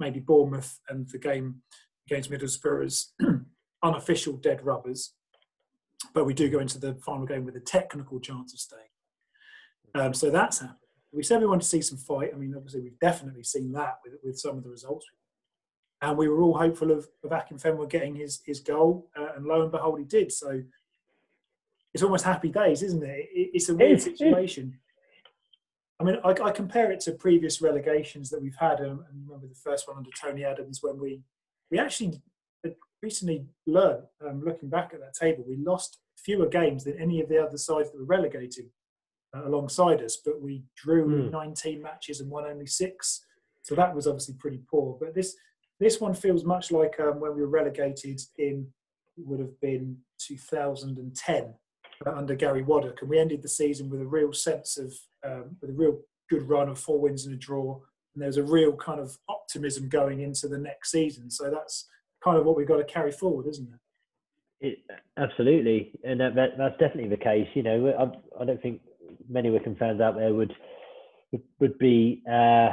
maybe 0.00 0.18
Bournemouth 0.18 0.80
and 0.88 1.08
the 1.10 1.18
game 1.18 1.62
against 2.10 2.28
Middlesbrough 2.28 2.86
as 2.86 3.12
unofficial 3.84 4.32
dead 4.32 4.66
rubbers, 4.66 5.14
but 6.12 6.24
we 6.24 6.34
do 6.34 6.50
go 6.50 6.58
into 6.58 6.80
the 6.80 6.96
final 6.96 7.24
game 7.24 7.44
with 7.44 7.54
a 7.54 7.60
technical 7.60 8.18
chance 8.18 8.52
of 8.52 8.58
staying. 8.58 8.82
Um, 9.94 10.12
so 10.12 10.28
that's 10.30 10.58
happened 10.58 10.80
we 11.12 11.22
said 11.22 11.40
we 11.40 11.46
wanted 11.46 11.62
to 11.62 11.68
see 11.68 11.82
some 11.82 11.98
fight. 11.98 12.30
I 12.34 12.38
mean, 12.38 12.54
obviously, 12.56 12.80
we've 12.80 12.98
definitely 13.00 13.42
seen 13.42 13.72
that 13.72 13.98
with, 14.04 14.14
with 14.22 14.38
some 14.38 14.56
of 14.56 14.64
the 14.64 14.70
results. 14.70 15.06
And 16.02 16.16
we 16.16 16.28
were 16.28 16.40
all 16.40 16.56
hopeful 16.56 16.90
of, 16.92 17.08
of 17.24 17.30
Akinfenwa 17.30 17.88
getting 17.90 18.14
his, 18.14 18.40
his 18.46 18.60
goal, 18.60 19.10
uh, 19.18 19.28
and 19.36 19.44
lo 19.44 19.62
and 19.62 19.72
behold, 19.72 19.98
he 19.98 20.04
did. 20.04 20.32
So 20.32 20.62
it's 21.92 22.02
almost 22.02 22.24
happy 22.24 22.48
days, 22.48 22.82
isn't 22.82 23.02
it? 23.02 23.28
it 23.32 23.50
it's 23.54 23.68
a 23.68 23.74
weird 23.74 24.00
situation. 24.00 24.78
I 25.98 26.04
mean, 26.04 26.16
I, 26.24 26.30
I, 26.30 26.50
compare 26.50 26.90
it 26.90 27.00
to 27.00 27.12
previous 27.12 27.60
relegations 27.60 28.30
that 28.30 28.40
we've 28.40 28.56
had. 28.58 28.80
Um, 28.80 29.04
and 29.10 29.26
remember 29.26 29.48
the 29.48 29.54
first 29.54 29.86
one 29.86 29.98
under 29.98 30.08
Tony 30.18 30.44
Adams 30.44 30.78
when 30.82 30.98
we 30.98 31.20
we 31.70 31.78
actually 31.78 32.22
recently 33.02 33.46
learned, 33.66 34.04
um, 34.26 34.42
looking 34.44 34.68
back 34.68 34.90
at 34.92 35.00
that 35.00 35.14
table, 35.14 35.44
we 35.46 35.56
lost 35.56 35.98
fewer 36.16 36.46
games 36.46 36.84
than 36.84 36.98
any 36.98 37.20
of 37.20 37.28
the 37.28 37.42
other 37.42 37.56
sides 37.56 37.90
that 37.90 37.98
were 37.98 38.04
relegated 38.04 38.66
alongside 39.34 40.02
us, 40.02 40.18
but 40.24 40.40
we 40.40 40.64
drew 40.76 41.28
mm. 41.28 41.30
19 41.30 41.80
matches 41.82 42.20
and 42.20 42.30
won 42.30 42.44
only 42.44 42.66
six. 42.66 43.24
So 43.62 43.74
that 43.74 43.94
was 43.94 44.06
obviously 44.06 44.34
pretty 44.38 44.60
poor. 44.70 44.96
But 45.00 45.14
this 45.14 45.36
this 45.78 46.00
one 46.00 46.14
feels 46.14 46.44
much 46.44 46.70
like 46.70 47.00
um, 47.00 47.20
when 47.20 47.34
we 47.34 47.40
were 47.40 47.48
relegated 47.48 48.20
in 48.36 48.66
would 49.16 49.40
have 49.40 49.58
been 49.60 49.96
2010 50.18 51.54
uh, 52.06 52.10
under 52.10 52.34
Gary 52.34 52.62
Waddock, 52.62 53.00
and 53.00 53.10
we 53.10 53.18
ended 53.18 53.42
the 53.42 53.48
season 53.48 53.88
with 53.88 54.00
a 54.00 54.06
real 54.06 54.32
sense 54.32 54.78
of 54.78 54.94
um, 55.24 55.56
with 55.60 55.70
a 55.70 55.74
real 55.74 56.00
good 56.28 56.48
run 56.48 56.68
of 56.68 56.78
four 56.78 57.00
wins 57.00 57.26
and 57.26 57.34
a 57.34 57.38
draw, 57.38 57.80
and 58.14 58.22
there 58.22 58.28
was 58.28 58.36
a 58.36 58.42
real 58.42 58.72
kind 58.74 59.00
of 59.00 59.16
optimism 59.28 59.88
going 59.88 60.20
into 60.20 60.48
the 60.48 60.58
next 60.58 60.90
season. 60.90 61.30
So 61.30 61.50
that's 61.50 61.88
kind 62.22 62.36
of 62.36 62.44
what 62.44 62.56
we've 62.56 62.68
got 62.68 62.76
to 62.76 62.84
carry 62.84 63.12
forward, 63.12 63.46
isn't 63.46 63.68
it? 63.68 63.78
It, 64.62 64.78
absolutely, 65.16 65.92
and 66.04 66.20
that, 66.20 66.34
that, 66.34 66.58
that's 66.58 66.78
definitely 66.78 67.08
the 67.08 67.16
case. 67.16 67.48
You 67.54 67.62
know, 67.62 67.94
I, 67.98 68.42
I 68.42 68.44
don't 68.44 68.60
think 68.60 68.82
many 69.30 69.50
Wycombe 69.50 69.76
fans 69.78 70.00
out 70.00 70.16
there 70.16 70.34
would 70.34 70.52
would, 71.60 71.78
be 71.78 72.22
uh, 72.30 72.70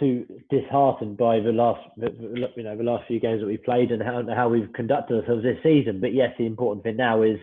too 0.00 0.26
disheartened 0.50 1.18
by 1.18 1.38
the 1.38 1.52
last 1.52 1.82
you 1.98 2.62
know 2.62 2.76
the 2.76 2.82
last 2.82 3.06
few 3.06 3.20
games 3.20 3.40
that 3.40 3.46
we've 3.46 3.62
played 3.62 3.92
and 3.92 4.02
how 4.02 4.24
how 4.34 4.48
we've 4.48 4.72
conducted 4.72 5.20
ourselves 5.20 5.42
this 5.42 5.58
season. 5.62 6.00
But 6.00 6.14
yes, 6.14 6.30
the 6.38 6.46
important 6.46 6.82
thing 6.82 6.96
now 6.96 7.22
is 7.22 7.38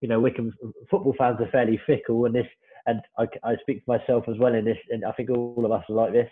you 0.00 0.08
know 0.08 0.20
Wycombe 0.20 0.52
football 0.90 1.14
fans 1.16 1.40
are 1.40 1.50
fairly 1.50 1.80
fickle, 1.86 2.24
and 2.26 2.34
this 2.34 2.46
and 2.86 3.00
I, 3.16 3.26
I 3.44 3.56
speak 3.60 3.82
for 3.84 3.96
myself 3.96 4.24
as 4.28 4.38
well 4.38 4.54
in 4.54 4.64
this, 4.64 4.78
and 4.90 5.04
I 5.04 5.12
think 5.12 5.30
all 5.30 5.64
of 5.64 5.72
us 5.72 5.84
are 5.88 5.94
like 5.94 6.12
this. 6.12 6.30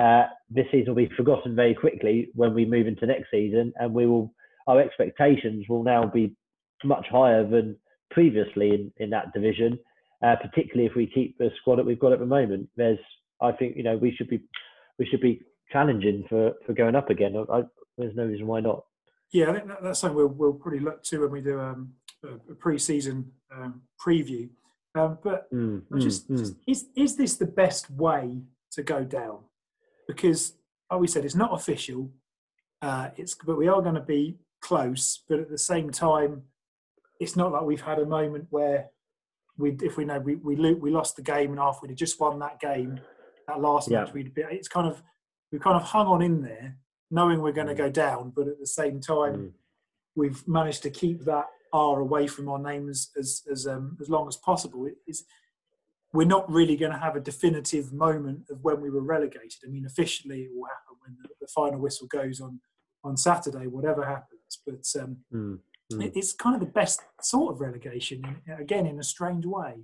Uh, 0.00 0.24
this 0.50 0.66
season 0.72 0.88
will 0.88 1.06
be 1.06 1.14
forgotten 1.16 1.54
very 1.54 1.72
quickly 1.72 2.28
when 2.34 2.52
we 2.52 2.64
move 2.64 2.88
into 2.88 3.06
next 3.06 3.30
season, 3.30 3.72
and 3.76 3.94
we 3.94 4.06
will 4.06 4.34
our 4.66 4.80
expectations 4.80 5.66
will 5.68 5.84
now 5.84 6.04
be 6.06 6.34
much 6.82 7.06
higher 7.10 7.48
than 7.48 7.76
previously 8.10 8.70
in, 8.70 8.92
in 8.98 9.10
that 9.10 9.32
division 9.32 9.78
uh, 10.22 10.36
particularly 10.36 10.86
if 10.86 10.94
we 10.94 11.06
keep 11.06 11.36
the 11.38 11.50
squad 11.60 11.76
that 11.76 11.86
we've 11.86 11.98
got 11.98 12.12
at 12.12 12.18
the 12.18 12.26
moment. 12.26 12.68
There's, 12.76 12.98
I 13.40 13.52
think, 13.52 13.76
you 13.76 13.82
know, 13.82 13.96
we 13.96 14.14
should 14.14 14.28
be 14.28 14.40
we 14.98 15.06
should 15.06 15.20
be 15.20 15.40
challenging 15.72 16.24
for 16.28 16.52
for 16.66 16.72
going 16.72 16.94
up 16.94 17.10
again. 17.10 17.34
I, 17.52 17.62
there's 17.98 18.16
no 18.16 18.24
reason 18.24 18.46
why 18.46 18.60
not. 18.60 18.84
Yeah, 19.32 19.50
I 19.50 19.54
think 19.54 19.68
that, 19.68 19.82
that's 19.82 20.00
something 20.00 20.16
we'll 20.16 20.28
we'll 20.28 20.54
probably 20.54 20.80
look 20.80 21.02
to 21.04 21.20
when 21.22 21.30
we 21.30 21.40
do 21.40 21.60
um, 21.60 21.94
a, 22.24 22.52
a 22.52 22.54
pre-season 22.54 23.32
um, 23.54 23.82
preview. 24.04 24.48
Um, 24.96 25.18
but 25.24 25.52
mm, 25.52 25.82
just, 25.98 26.30
mm, 26.30 26.38
just 26.38 26.54
mm. 26.54 26.58
is 26.68 26.86
is 26.96 27.16
this 27.16 27.36
the 27.36 27.46
best 27.46 27.90
way 27.90 28.42
to 28.72 28.82
go 28.82 29.02
down? 29.04 29.38
Because, 30.06 30.54
like 30.90 31.00
we 31.00 31.08
said, 31.08 31.24
it's 31.24 31.34
not 31.34 31.52
official. 31.52 32.10
Uh, 32.80 33.10
it's 33.16 33.34
but 33.34 33.58
we 33.58 33.68
are 33.68 33.82
going 33.82 33.94
to 33.96 34.00
be 34.00 34.38
close. 34.60 35.22
But 35.28 35.40
at 35.40 35.50
the 35.50 35.58
same 35.58 35.90
time, 35.90 36.42
it's 37.18 37.36
not 37.36 37.52
like 37.52 37.62
we've 37.62 37.80
had 37.80 37.98
a 37.98 38.06
moment 38.06 38.46
where 38.50 38.90
we 39.56 39.76
if 39.82 39.96
we 39.96 40.04
know 40.04 40.18
we 40.18 40.36
we, 40.36 40.54
we 40.74 40.90
lost 40.90 41.16
the 41.16 41.22
game 41.22 41.50
and 41.50 41.60
after 41.60 41.86
we'd 41.86 41.96
just 41.96 42.20
won 42.20 42.38
that 42.40 42.60
game, 42.60 43.00
that 43.48 43.60
last 43.60 43.90
yeah. 43.90 44.00
match 44.00 44.12
we'd 44.12 44.34
be. 44.34 44.42
It's 44.50 44.68
kind 44.68 44.86
of 44.86 45.02
we 45.52 45.58
kind 45.58 45.76
of 45.76 45.82
hung 45.82 46.06
on 46.06 46.22
in 46.22 46.42
there, 46.42 46.76
knowing 47.10 47.40
we're 47.40 47.52
going 47.52 47.68
to 47.68 47.74
mm. 47.74 47.78
go 47.78 47.90
down, 47.90 48.32
but 48.34 48.48
at 48.48 48.58
the 48.58 48.66
same 48.66 49.00
time, 49.00 49.34
mm. 49.34 49.52
we've 50.16 50.46
managed 50.48 50.82
to 50.82 50.90
keep 50.90 51.24
that 51.24 51.46
R 51.72 52.00
away 52.00 52.26
from 52.26 52.48
our 52.48 52.58
names 52.58 52.88
as 52.88 53.10
as 53.18 53.42
as, 53.50 53.66
um, 53.66 53.96
as 54.00 54.08
long 54.08 54.28
as 54.28 54.36
possible. 54.36 54.86
It 54.86 54.96
is 55.06 55.24
we're 56.12 56.26
not 56.26 56.48
really 56.50 56.76
going 56.76 56.92
to 56.92 56.98
have 56.98 57.16
a 57.16 57.20
definitive 57.20 57.92
moment 57.92 58.44
of 58.48 58.62
when 58.62 58.80
we 58.80 58.88
were 58.88 59.02
relegated. 59.02 59.58
I 59.66 59.68
mean, 59.68 59.84
officially 59.84 60.42
it 60.42 60.50
will 60.54 60.66
happen 60.66 60.96
when 61.00 61.16
the, 61.20 61.28
the 61.40 61.48
final 61.48 61.80
whistle 61.80 62.06
goes 62.06 62.40
on 62.40 62.60
on 63.02 63.16
Saturday, 63.16 63.66
whatever 63.66 64.04
happens. 64.04 64.30
But 64.66 65.02
um, 65.02 65.18
Mm, 65.32 65.58
mm. 65.92 66.12
it's 66.14 66.32
kind 66.32 66.54
of 66.54 66.60
the 66.60 66.72
best 66.72 67.00
sort 67.20 67.54
of 67.54 67.60
relegation, 67.60 68.22
again, 68.58 68.86
in 68.86 68.98
a 68.98 69.02
strange 69.02 69.46
way. 69.46 69.74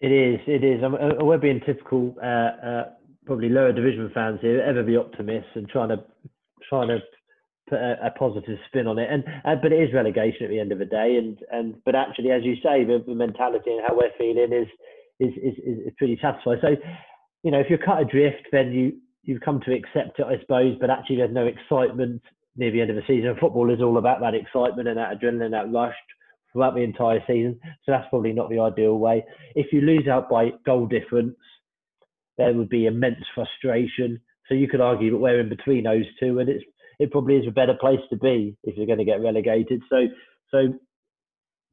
It 0.00 0.12
is. 0.12 0.40
It 0.46 0.62
is. 0.62 0.82
I'm, 0.82 0.94
we're 1.26 1.38
being 1.38 1.60
typical, 1.66 2.14
uh, 2.22 2.66
uh, 2.66 2.84
probably 3.26 3.48
lower 3.48 3.72
division 3.72 4.10
fans 4.14 4.38
here. 4.40 4.60
Ever 4.60 4.82
be 4.82 4.96
optimists 4.96 5.50
and 5.54 5.68
trying 5.68 5.88
to 5.88 6.04
trying 6.68 6.88
to 6.88 6.98
put 7.68 7.78
a, 7.78 8.06
a 8.06 8.10
positive 8.12 8.58
spin 8.68 8.86
on 8.86 8.98
it. 8.98 9.08
And 9.10 9.24
uh, 9.44 9.56
but 9.60 9.72
it 9.72 9.82
is 9.82 9.92
relegation 9.92 10.44
at 10.44 10.50
the 10.50 10.60
end 10.60 10.70
of 10.70 10.78
the 10.78 10.84
day. 10.84 11.16
And 11.16 11.38
and 11.50 11.74
but 11.84 11.96
actually, 11.96 12.30
as 12.30 12.44
you 12.44 12.54
say, 12.56 12.84
the, 12.84 13.02
the 13.06 13.14
mentality 13.14 13.72
and 13.72 13.82
how 13.86 13.96
we're 13.96 14.12
feeling 14.16 14.52
is 14.52 14.68
is, 15.18 15.34
is 15.42 15.58
is 15.58 15.92
pretty 15.98 16.18
satisfied. 16.22 16.58
So, 16.62 16.76
you 17.42 17.50
know, 17.50 17.58
if 17.58 17.66
you're 17.68 17.78
cut 17.78 18.00
adrift, 18.00 18.46
then 18.52 18.70
you 18.72 18.92
you've 19.24 19.40
come 19.40 19.60
to 19.66 19.74
accept 19.74 20.20
it, 20.20 20.26
I 20.26 20.38
suppose. 20.40 20.76
But 20.80 20.90
actually, 20.90 21.16
there's 21.16 21.34
no 21.34 21.46
excitement 21.46 22.22
near 22.58 22.70
the 22.70 22.80
end 22.80 22.90
of 22.90 22.96
the 22.96 23.02
season. 23.06 23.36
Football 23.40 23.72
is 23.72 23.80
all 23.80 23.96
about 23.96 24.20
that 24.20 24.34
excitement 24.34 24.88
and 24.88 24.98
that 24.98 25.18
adrenaline, 25.18 25.52
that 25.52 25.72
rush 25.72 25.94
throughout 26.52 26.74
the 26.74 26.82
entire 26.82 27.20
season. 27.26 27.58
So 27.86 27.92
that's 27.92 28.08
probably 28.10 28.32
not 28.32 28.50
the 28.50 28.58
ideal 28.58 28.98
way. 28.98 29.24
If 29.54 29.72
you 29.72 29.80
lose 29.80 30.08
out 30.08 30.28
by 30.28 30.50
goal 30.66 30.86
difference, 30.86 31.36
there 32.36 32.52
would 32.52 32.68
be 32.68 32.86
immense 32.86 33.24
frustration. 33.34 34.20
So 34.48 34.54
you 34.54 34.68
could 34.68 34.80
argue 34.80 35.12
that 35.12 35.18
we're 35.18 35.40
in 35.40 35.48
between 35.48 35.84
those 35.84 36.04
two, 36.20 36.40
and 36.40 36.48
it's 36.48 36.64
it 36.98 37.12
probably 37.12 37.36
is 37.36 37.46
a 37.46 37.52
better 37.52 37.74
place 37.80 38.00
to 38.10 38.16
be 38.16 38.56
if 38.64 38.76
you're 38.76 38.86
going 38.86 38.98
to 38.98 39.04
get 39.04 39.22
relegated. 39.22 39.82
So 39.88 40.06
so 40.50 40.74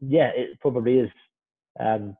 yeah, 0.01 0.31
it 0.35 0.59
probably 0.61 0.99
is. 0.99 1.09
Um, 1.79 2.15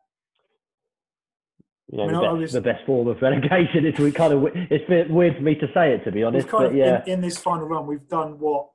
you 1.92 1.98
know, 1.98 2.04
I 2.04 2.08
mean, 2.08 2.22
the, 2.22 2.42
best, 2.42 2.54
the 2.54 2.62
best 2.62 2.86
form 2.86 3.08
of 3.08 3.22
relegation. 3.22 3.86
It's 3.86 4.00
we 4.00 4.12
kind 4.12 4.34
of 4.34 4.44
it's 4.56 4.86
a 4.86 4.90
bit 4.90 5.10
weird 5.10 5.36
for 5.38 5.42
me 5.44 5.56
to 5.56 5.68
say 5.74 5.94
it 5.94 6.04
to 6.06 6.12
be 6.12 6.24
honest, 6.24 6.50
but 6.50 6.74
yeah, 6.74 7.04
in, 7.06 7.14
in 7.14 7.22
this 7.22 7.38
final 7.38 7.68
run, 7.68 7.86
we've 7.86 8.08
done 8.08 8.40
what 8.40 8.70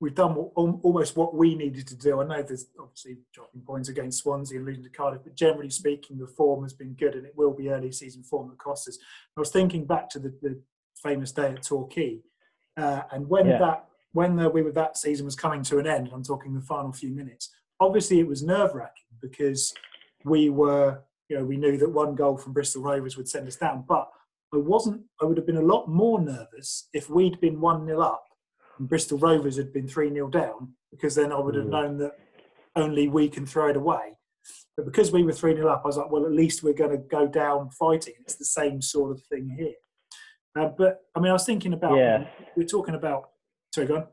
we've 0.00 0.14
done 0.14 0.34
what, 0.34 0.50
almost 0.56 1.16
what 1.16 1.34
we 1.34 1.54
needed 1.54 1.86
to 1.86 1.96
do. 1.96 2.20
I 2.20 2.24
know 2.24 2.42
there's 2.42 2.66
obviously 2.78 3.18
dropping 3.32 3.60
points 3.62 3.88
against 3.88 4.22
Swansea 4.22 4.58
and 4.58 4.66
losing 4.66 4.82
to 4.82 4.90
Cardiff, 4.90 5.22
but 5.24 5.36
generally 5.36 5.70
speaking, 5.70 6.18
the 6.18 6.26
form 6.26 6.64
has 6.64 6.72
been 6.72 6.94
good, 6.94 7.14
and 7.14 7.24
it 7.24 7.34
will 7.36 7.54
be 7.54 7.70
early 7.70 7.92
season 7.92 8.22
form 8.22 8.48
that 8.48 8.58
costs 8.58 8.88
us. 8.88 8.98
I 9.36 9.40
was 9.40 9.50
thinking 9.50 9.86
back 9.86 10.10
to 10.10 10.18
the, 10.18 10.34
the 10.42 10.60
famous 11.02 11.32
day 11.32 11.52
at 11.52 11.62
Torquay, 11.62 12.18
uh, 12.76 13.02
and 13.12 13.28
when 13.28 13.46
Yeah. 13.46 13.58
that 13.58 13.84
when 14.12 14.36
the, 14.36 14.50
we 14.50 14.60
were 14.60 14.72
that 14.72 14.98
season 14.98 15.24
was 15.24 15.34
coming 15.34 15.62
to 15.62 15.78
an 15.78 15.86
end. 15.86 16.10
I'm 16.12 16.22
talking 16.22 16.52
the 16.52 16.60
final 16.60 16.92
few 16.92 17.10
minutes. 17.10 17.48
Obviously, 17.80 18.20
it 18.20 18.26
was 18.26 18.42
nerve 18.42 18.74
wracking 18.74 19.06
because 19.20 19.72
we 20.24 20.50
were, 20.50 21.00
you 21.32 21.38
know, 21.38 21.44
we 21.46 21.56
knew 21.56 21.78
that 21.78 21.88
one 21.90 22.14
goal 22.14 22.36
from 22.36 22.52
Bristol 22.52 22.82
Rovers 22.82 23.16
would 23.16 23.26
send 23.28 23.48
us 23.48 23.56
down, 23.56 23.84
but 23.88 24.06
I 24.52 24.58
wasn't. 24.58 25.00
I 25.20 25.24
would 25.24 25.38
have 25.38 25.46
been 25.46 25.56
a 25.56 25.62
lot 25.62 25.88
more 25.88 26.20
nervous 26.20 26.88
if 26.92 27.08
we'd 27.08 27.40
been 27.40 27.58
one 27.58 27.86
0 27.86 28.00
up 28.02 28.24
and 28.78 28.86
Bristol 28.86 29.16
Rovers 29.16 29.56
had 29.56 29.72
been 29.72 29.88
three 29.88 30.10
0 30.12 30.28
down, 30.28 30.74
because 30.90 31.14
then 31.14 31.32
I 31.32 31.38
would 31.38 31.54
have 31.54 31.64
Mm. 31.64 31.70
known 31.70 31.96
that 31.98 32.18
only 32.76 33.08
we 33.08 33.30
can 33.30 33.46
throw 33.46 33.68
it 33.70 33.76
away. 33.76 34.18
But 34.76 34.84
because 34.84 35.10
we 35.10 35.22
were 35.22 35.32
three 35.32 35.54
0 35.54 35.68
up, 35.68 35.80
I 35.84 35.86
was 35.86 35.96
like, 35.96 36.10
well, 36.10 36.26
at 36.26 36.32
least 36.32 36.62
we're 36.62 36.74
going 36.74 36.90
to 36.90 36.98
go 36.98 37.26
down 37.26 37.70
fighting. 37.70 38.14
It's 38.20 38.36
the 38.36 38.44
same 38.44 38.82
sort 38.82 39.10
of 39.12 39.22
thing 39.30 39.56
here. 39.58 39.72
Uh, 40.54 40.68
but 40.76 41.00
I 41.14 41.20
mean, 41.20 41.30
I 41.30 41.32
was 41.32 41.46
thinking 41.46 41.72
about. 41.72 41.96
Yeah. 41.96 42.26
We're 42.56 42.66
talking 42.66 42.94
about. 42.94 43.30
Sorry, 43.74 43.86
go 43.86 43.96
on. 43.96 44.06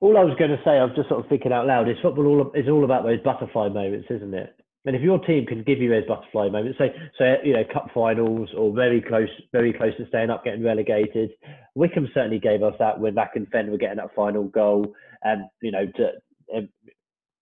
all 0.00 0.18
I 0.18 0.24
was 0.24 0.36
going 0.36 0.50
to 0.50 0.60
say, 0.64 0.72
I 0.78 0.84
was 0.84 0.96
just 0.96 1.08
sort 1.08 1.20
of 1.22 1.28
thinking 1.28 1.52
out 1.52 1.64
loud, 1.68 1.88
is 1.88 1.96
football 2.02 2.26
all 2.26 2.52
is 2.56 2.68
all 2.68 2.82
about 2.84 3.04
those 3.04 3.20
butterfly 3.20 3.68
moments, 3.68 4.08
isn't 4.10 4.34
it? 4.34 4.55
And 4.86 4.94
if 4.94 5.02
your 5.02 5.18
team 5.18 5.46
can 5.46 5.64
give 5.64 5.78
you 5.78 5.90
those 5.90 6.06
butterfly 6.06 6.48
moments, 6.48 6.78
say, 6.78 6.94
say 7.18 7.38
you 7.44 7.54
know, 7.54 7.64
cup 7.72 7.90
finals 7.92 8.48
or 8.56 8.72
very 8.72 9.00
close, 9.00 9.28
very 9.50 9.72
close 9.72 9.96
to 9.96 10.06
staying 10.06 10.30
up, 10.30 10.44
getting 10.44 10.62
relegated, 10.62 11.30
Wycombe 11.74 12.08
certainly 12.14 12.38
gave 12.38 12.62
us 12.62 12.74
that 12.78 13.00
when 13.00 13.16
Akinfenwa 13.16 13.70
were 13.70 13.78
getting 13.78 13.96
that 13.96 14.14
final 14.14 14.44
goal, 14.44 14.94
and 15.24 15.46
you 15.60 15.72
know, 15.72 15.86
to, 15.96 16.12
in, 16.54 16.68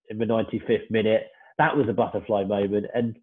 in 0.08 0.18
the 0.18 0.24
95th 0.24 0.90
minute, 0.90 1.26
that 1.58 1.76
was 1.76 1.86
a 1.88 1.92
butterfly 1.92 2.44
moment, 2.44 2.86
and 2.94 3.14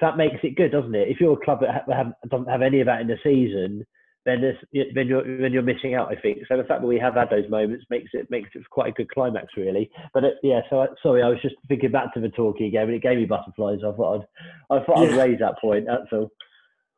that 0.00 0.16
makes 0.16 0.36
it 0.42 0.56
good, 0.56 0.72
doesn't 0.72 0.94
it? 0.94 1.08
If 1.08 1.20
you're 1.20 1.34
a 1.34 1.44
club 1.44 1.60
that 1.60 1.84
ha- 1.86 2.12
doesn't 2.28 2.48
have 2.48 2.62
any 2.62 2.80
of 2.80 2.86
that 2.86 3.02
in 3.02 3.06
the 3.06 3.18
season, 3.22 3.84
then 4.24 4.56
then 4.94 5.06
you're 5.06 5.38
then 5.38 5.52
you're 5.52 5.62
missing 5.62 5.94
out. 5.94 6.10
I 6.10 6.18
think 6.18 6.38
so. 6.48 6.56
The 6.56 6.64
fact 6.64 6.80
that 6.80 6.86
we 6.86 6.98
have 6.98 7.14
had 7.14 7.28
those 7.28 7.48
moments 7.50 7.84
makes 7.90 8.10
it 8.14 8.30
makes 8.30 8.50
it 8.54 8.68
quite 8.70 8.88
a 8.88 8.92
good 8.92 9.10
climax, 9.10 9.48
really. 9.56 9.90
But 10.14 10.24
it, 10.24 10.34
yeah, 10.42 10.62
so 10.70 10.80
I, 10.80 10.86
sorry, 11.02 11.22
I 11.22 11.28
was 11.28 11.40
just 11.42 11.56
thinking 11.68 11.90
back 11.90 12.14
to 12.14 12.20
the 12.20 12.30
Torquay 12.30 12.70
game, 12.70 12.88
and 12.88 12.94
it 12.94 13.02
gave 13.02 13.18
me 13.18 13.26
butterflies. 13.26 13.80
I 13.86 13.92
thought 13.92 14.26
I'd 14.70 14.76
I 14.76 14.84
thought 14.84 14.98
I'd 14.98 15.16
raise 15.16 15.38
that 15.40 15.58
point. 15.60 15.86
That's 15.86 16.10
all. 16.12 16.30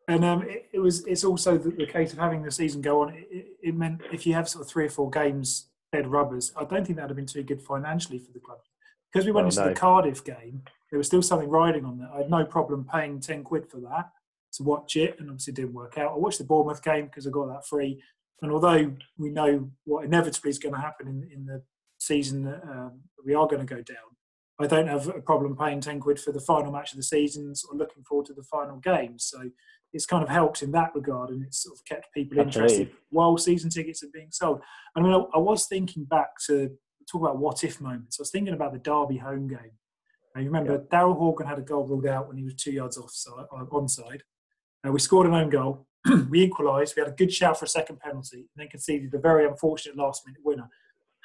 And 0.09 0.25
um, 0.25 0.42
it, 0.42 0.68
it 0.73 0.78
was. 0.78 1.04
It's 1.06 1.25
also 1.25 1.59
the, 1.59 1.71
the 1.71 1.87
case 1.87 2.12
of 2.12 2.21
having 2.21 2.42
the 2.42 2.52
season 2.52 2.80
go 2.80 3.02
on. 3.02 3.14
It, 3.14 3.49
it, 3.61 3.75
meant 3.75 4.02
if 4.12 4.25
you 4.25 4.35
have 4.35 4.49
sort 4.49 4.64
of 4.64 4.71
three 4.71 4.85
or 4.85 4.90
four 4.90 5.11
games 5.11 5.66
dead 5.92 6.06
rubbers, 6.06 6.52
I 6.56 6.64
don't 6.64 6.85
think 6.85 6.97
that 6.97 7.02
would 7.02 7.11
have 7.11 7.16
been 7.16 7.26
too 7.26 7.42
good 7.42 7.61
financially 7.61 8.21
for 8.21 8.33
the 8.33 8.38
club. 8.38 8.59
Because 9.12 9.26
we 9.26 9.33
went 9.33 9.47
Well, 9.47 9.50
into 9.50 9.62
no. 9.62 9.68
the 9.71 9.75
Cardiff 9.75 10.23
game, 10.23 10.62
there 10.90 10.99
was 10.99 11.09
still 11.09 11.23
something 11.23 11.49
riding 11.49 11.85
on 11.85 11.99
that. 11.99 12.11
I 12.14 12.18
had 12.18 12.30
no 12.30 12.45
problem 12.45 12.85
paying 12.85 13.18
ten 13.18 13.42
quid 13.42 13.68
for 13.68 13.78
that 13.78 14.12
to 14.56 14.62
watch 14.62 14.96
it, 14.96 15.16
and 15.18 15.28
obviously 15.28 15.52
didn't 15.52 15.75
work 15.75 15.98
out. 15.98 16.12
I 16.12 16.16
watched 16.16 16.38
the 16.38 16.44
Bournemouth 16.44 16.82
game 16.82 17.06
because 17.06 17.26
I 17.26 17.30
got 17.30 17.48
that 17.48 17.66
free. 17.66 18.02
And 18.42 18.52
although 18.52 18.92
we 19.16 19.30
know 19.30 19.70
what 19.84 20.04
inevitably 20.04 20.50
is 20.50 20.58
going 20.58 20.75
to 20.75 20.80
happen 20.80 21.08
in, 21.08 21.28
in 21.32 21.46
the 21.46 21.62
season 21.98 22.44
that 22.44 22.62
um, 22.64 23.00
we 23.25 23.34
are 23.34 23.46
going 23.46 23.66
to 23.66 23.75
go 23.75 23.82
down, 23.82 23.96
I 24.58 24.66
don't 24.66 24.88
have 24.88 25.08
a 25.08 25.20
problem 25.20 25.56
paying 25.56 25.80
10 25.80 26.00
quid 26.00 26.20
for 26.20 26.32
the 26.32 26.40
final 26.40 26.72
match 26.72 26.92
of 26.92 26.96
the 26.96 27.02
season, 27.02 27.54
sort 27.54 27.75
of 27.75 27.80
looking 27.80 28.04
forward 28.04 28.26
to 28.26 28.34
the 28.34 28.42
final 28.42 28.78
game. 28.78 29.18
So 29.18 29.50
it's 29.92 30.06
kind 30.06 30.22
of 30.22 30.28
helped 30.28 30.62
in 30.62 30.72
that 30.72 30.94
regard 30.94 31.30
and 31.30 31.42
it's 31.42 31.62
sort 31.62 31.78
of 31.78 31.84
kept 31.84 32.12
people 32.12 32.38
interested 32.38 32.90
while 33.10 33.36
season 33.38 33.70
tickets 33.70 34.02
are 34.02 34.08
being 34.12 34.30
sold. 34.30 34.60
I 34.94 35.00
mean, 35.00 35.12
I, 35.12 35.22
I 35.34 35.38
was 35.38 35.66
thinking 35.66 36.04
back 36.04 36.30
to 36.46 36.70
talk 37.10 37.22
about 37.22 37.38
what 37.38 37.64
if 37.64 37.80
moments. 37.80 38.18
I 38.18 38.22
was 38.22 38.30
thinking 38.30 38.54
about 38.54 38.72
the 38.72 38.78
Derby 38.78 39.18
home 39.18 39.48
game. 39.48 39.78
Now, 40.34 40.42
you 40.42 40.48
remember 40.48 40.78
Daryl 40.78 41.16
Horgan 41.16 41.46
had 41.46 41.58
a 41.58 41.62
goal 41.62 41.86
ruled 41.86 42.06
out 42.06 42.28
when 42.28 42.36
he 42.36 42.44
was 42.44 42.54
two 42.54 42.72
yards 42.72 42.98
offside, 42.98 43.46
uh, 43.50 43.64
onside. 43.66 44.20
Uh, 44.85 44.92
we 44.92 44.99
scored 44.99 45.26
an 45.26 45.35
own 45.35 45.50
goal. 45.50 45.87
we 46.30 46.42
equalised. 46.42 46.95
We 46.97 47.00
had 47.00 47.11
a 47.11 47.14
good 47.14 47.33
shout 47.33 47.59
for 47.59 47.64
a 47.64 47.68
second 47.68 48.00
penalty 48.00 48.38
and 48.38 48.49
then 48.56 48.68
conceded 48.68 49.14
a 49.14 49.18
very 49.18 49.47
unfortunate 49.47 49.97
last 49.97 50.26
minute 50.26 50.40
winner 50.45 50.68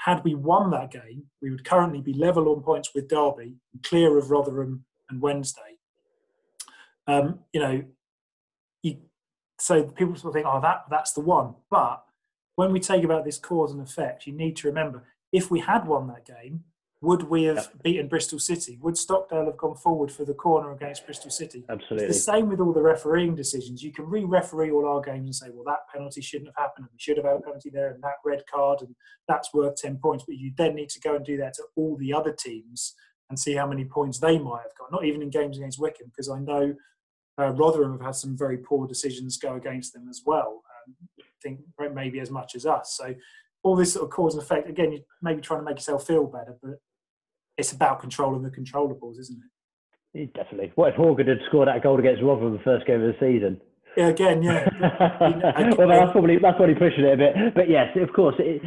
had 0.03 0.23
we 0.23 0.33
won 0.33 0.71
that 0.71 0.91
game, 0.91 1.23
we 1.41 1.51
would 1.51 1.63
currently 1.63 2.01
be 2.01 2.13
level 2.13 2.49
on 2.49 2.61
points 2.63 2.89
with 2.95 3.07
Derby, 3.07 3.55
and 3.71 3.83
clear 3.83 4.17
of 4.17 4.31
Rotherham 4.31 4.83
and 5.09 5.21
Wednesday. 5.21 5.77
Um, 7.05 7.39
you 7.53 7.59
know, 7.59 7.83
you, 8.81 8.97
so 9.59 9.83
people 9.83 10.15
sort 10.15 10.31
of 10.31 10.33
think, 10.33 10.47
oh, 10.47 10.59
that 10.61 10.85
that's 10.89 11.13
the 11.13 11.21
one. 11.21 11.53
But 11.69 12.03
when 12.55 12.71
we 12.71 12.79
take 12.79 13.03
about 13.03 13.25
this 13.25 13.37
cause 13.37 13.71
and 13.71 13.81
effect, 13.81 14.25
you 14.25 14.33
need 14.33 14.55
to 14.57 14.67
remember 14.67 15.03
if 15.31 15.51
we 15.51 15.59
had 15.59 15.85
won 15.85 16.07
that 16.07 16.25
game, 16.25 16.63
would 17.01 17.23
we 17.23 17.43
have 17.45 17.71
beaten 17.81 18.07
Bristol 18.07 18.37
City? 18.37 18.77
Would 18.81 18.95
Stockdale 18.95 19.45
have 19.45 19.57
gone 19.57 19.75
forward 19.75 20.11
for 20.11 20.23
the 20.23 20.35
corner 20.35 20.71
against 20.71 21.03
Bristol 21.05 21.31
City? 21.31 21.65
Absolutely. 21.67 22.05
It's 22.05 22.17
the 22.17 22.31
same 22.31 22.47
with 22.47 22.59
all 22.59 22.73
the 22.73 22.81
refereeing 22.81 23.35
decisions. 23.35 23.81
You 23.81 23.91
can 23.91 24.05
re-referee 24.05 24.71
all 24.71 24.87
our 24.87 25.01
games 25.01 25.25
and 25.25 25.35
say, 25.35 25.47
well, 25.51 25.63
that 25.65 25.91
penalty 25.91 26.21
shouldn't 26.21 26.51
have 26.55 26.63
happened, 26.63 26.85
and 26.85 26.93
we 26.93 26.99
should 26.99 27.17
have 27.17 27.25
had 27.25 27.37
a 27.37 27.41
penalty 27.41 27.71
there, 27.71 27.89
and 27.89 28.03
that 28.03 28.17
red 28.23 28.43
card, 28.51 28.81
and 28.81 28.95
that's 29.27 29.51
worth 29.51 29.77
ten 29.77 29.97
points. 29.97 30.25
But 30.27 30.37
you 30.37 30.51
then 30.55 30.75
need 30.75 30.89
to 30.89 30.99
go 30.99 31.15
and 31.15 31.25
do 31.25 31.37
that 31.37 31.55
to 31.55 31.63
all 31.75 31.97
the 31.97 32.13
other 32.13 32.31
teams 32.31 32.93
and 33.31 33.39
see 33.39 33.55
how 33.55 33.65
many 33.65 33.85
points 33.85 34.19
they 34.19 34.37
might 34.37 34.61
have 34.61 34.77
got. 34.77 34.91
Not 34.91 35.05
even 35.05 35.23
in 35.23 35.31
games 35.31 35.57
against 35.57 35.79
Wycombe, 35.79 36.11
because 36.15 36.29
I 36.29 36.39
know 36.39 36.75
uh, 37.39 37.49
Rotherham 37.49 37.93
have 37.93 38.05
had 38.05 38.15
some 38.15 38.37
very 38.37 38.57
poor 38.57 38.87
decisions 38.87 39.37
go 39.37 39.55
against 39.55 39.93
them 39.93 40.07
as 40.07 40.21
well. 40.23 40.61
Um, 40.87 40.95
I 41.19 41.23
think 41.41 41.61
maybe 41.95 42.19
as 42.19 42.29
much 42.29 42.53
as 42.53 42.67
us. 42.67 42.95
So 42.95 43.15
all 43.63 43.75
this 43.75 43.93
sort 43.93 44.05
of 44.05 44.11
cause 44.11 44.35
and 44.35 44.43
effect. 44.43 44.69
Again, 44.69 44.91
you're 44.91 45.01
maybe 45.21 45.41
trying 45.41 45.61
to 45.61 45.65
make 45.65 45.77
yourself 45.77 46.05
feel 46.05 46.25
better, 46.25 46.57
but 46.61 46.79
it's 47.61 47.71
about 47.71 48.01
controlling 48.01 48.41
the 48.41 48.49
controllables, 48.49 49.19
isn't 49.19 49.39
it? 50.13 50.33
Definitely. 50.33 50.71
What 50.75 50.89
if 50.89 50.95
Horgan 50.95 51.27
had 51.27 51.37
scored 51.47 51.67
that 51.67 51.83
goal 51.83 51.99
against 51.99 52.21
Rotherham 52.23 52.53
the 52.53 52.63
first 52.63 52.85
game 52.87 53.01
of 53.01 53.13
the 53.13 53.19
season? 53.19 53.61
Yeah, 53.95 54.07
again, 54.07 54.41
yeah. 54.41 54.67
I- 54.81 55.73
well, 55.77 55.87
that's 55.87 56.11
probably 56.11 56.37
that's 56.41 56.57
probably 56.57 56.75
pushing 56.75 57.05
it 57.05 57.13
a 57.13 57.17
bit. 57.17 57.55
But 57.55 57.69
yes, 57.69 57.95
of 57.95 58.11
course, 58.13 58.35
it, 58.39 58.61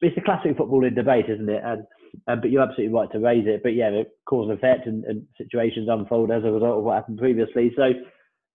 it's 0.00 0.16
a 0.16 0.20
classic 0.20 0.56
footballing 0.56 0.94
debate, 0.94 1.26
isn't 1.28 1.48
it? 1.48 1.62
And, 1.64 1.84
and 2.26 2.40
but 2.42 2.50
you're 2.50 2.62
absolutely 2.62 2.94
right 2.94 3.10
to 3.12 3.18
raise 3.18 3.46
it. 3.46 3.62
But 3.62 3.74
yeah, 3.74 3.90
the 3.90 4.04
cause 4.26 4.48
and 4.48 4.58
effect 4.58 4.86
and, 4.86 5.04
and 5.04 5.26
situations 5.38 5.88
unfold 5.90 6.30
as 6.30 6.44
a 6.44 6.50
result 6.52 6.78
of 6.78 6.84
what 6.84 6.94
happened 6.96 7.18
previously. 7.18 7.72
So, 7.74 7.92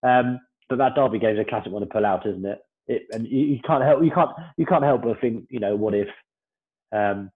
um, 0.08 0.38
but 0.68 0.78
that 0.78 0.94
Derby 0.94 1.18
game 1.18 1.36
is 1.36 1.40
a 1.44 1.48
classic 1.48 1.72
one 1.72 1.82
to 1.82 1.86
pull 1.86 2.06
out, 2.06 2.26
isn't 2.26 2.46
it? 2.46 2.58
it 2.86 3.02
and 3.12 3.26
you, 3.26 3.40
you 3.40 3.60
can't 3.66 3.84
help 3.84 4.02
you 4.02 4.10
can't 4.10 4.30
you 4.56 4.64
can't 4.64 4.84
help 4.84 5.02
but 5.02 5.20
think, 5.20 5.46
you 5.50 5.60
know, 5.60 5.76
what 5.76 5.94
if? 5.94 6.08
Um, 6.94 7.30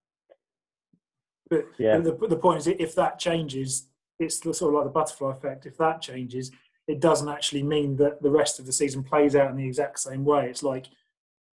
But 1.49 1.67
Yeah. 1.79 1.99
the, 1.99 2.13
the 2.13 2.37
point 2.37 2.59
is, 2.59 2.67
if 2.67 2.95
that 2.97 3.19
changes, 3.19 3.89
it's 4.19 4.41
sort 4.43 4.63
of 4.63 4.73
like 4.75 4.85
the 4.85 4.91
butterfly 4.91 5.33
effect. 5.33 5.67
If 5.67 5.77
that 5.79 6.01
changes, 6.03 6.51
it 6.89 7.01
doesn't 7.01 7.29
actually 7.29 7.63
mean 7.63 7.97
that 7.97 8.23
the 8.23 8.31
rest 8.31 8.59
of 8.59 8.67
the 8.67 8.73
season 8.73 9.03
plays 9.03 9.35
out 9.37 9.51
in 9.51 9.57
the 9.57 9.67
exact 9.67 9.99
same 9.99 10.25
way. 10.25 10.49
It's 10.49 10.63
like, 10.63 10.87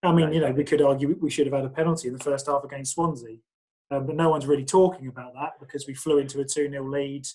I 0.01 0.11
mean, 0.11 0.33
you 0.33 0.41
know, 0.41 0.51
we 0.51 0.63
could 0.63 0.81
argue 0.81 1.17
we 1.21 1.29
should 1.29 1.47
have 1.47 1.55
had 1.55 1.65
a 1.65 1.69
penalty 1.69 2.07
in 2.07 2.13
the 2.13 2.23
first 2.23 2.47
half 2.47 2.63
against 2.63 2.93
Swansea, 2.93 3.37
um, 3.89 4.05
but 4.05 4.15
no 4.15 4.29
one's 4.29 4.45
really 4.45 4.65
talking 4.65 5.07
about 5.07 5.33
that 5.33 5.53
because 5.59 5.87
we 5.87 5.93
flew 5.93 6.17
into 6.19 6.39
a 6.41 6.45
2 6.45 6.69
0 6.69 6.83
lead. 6.89 7.25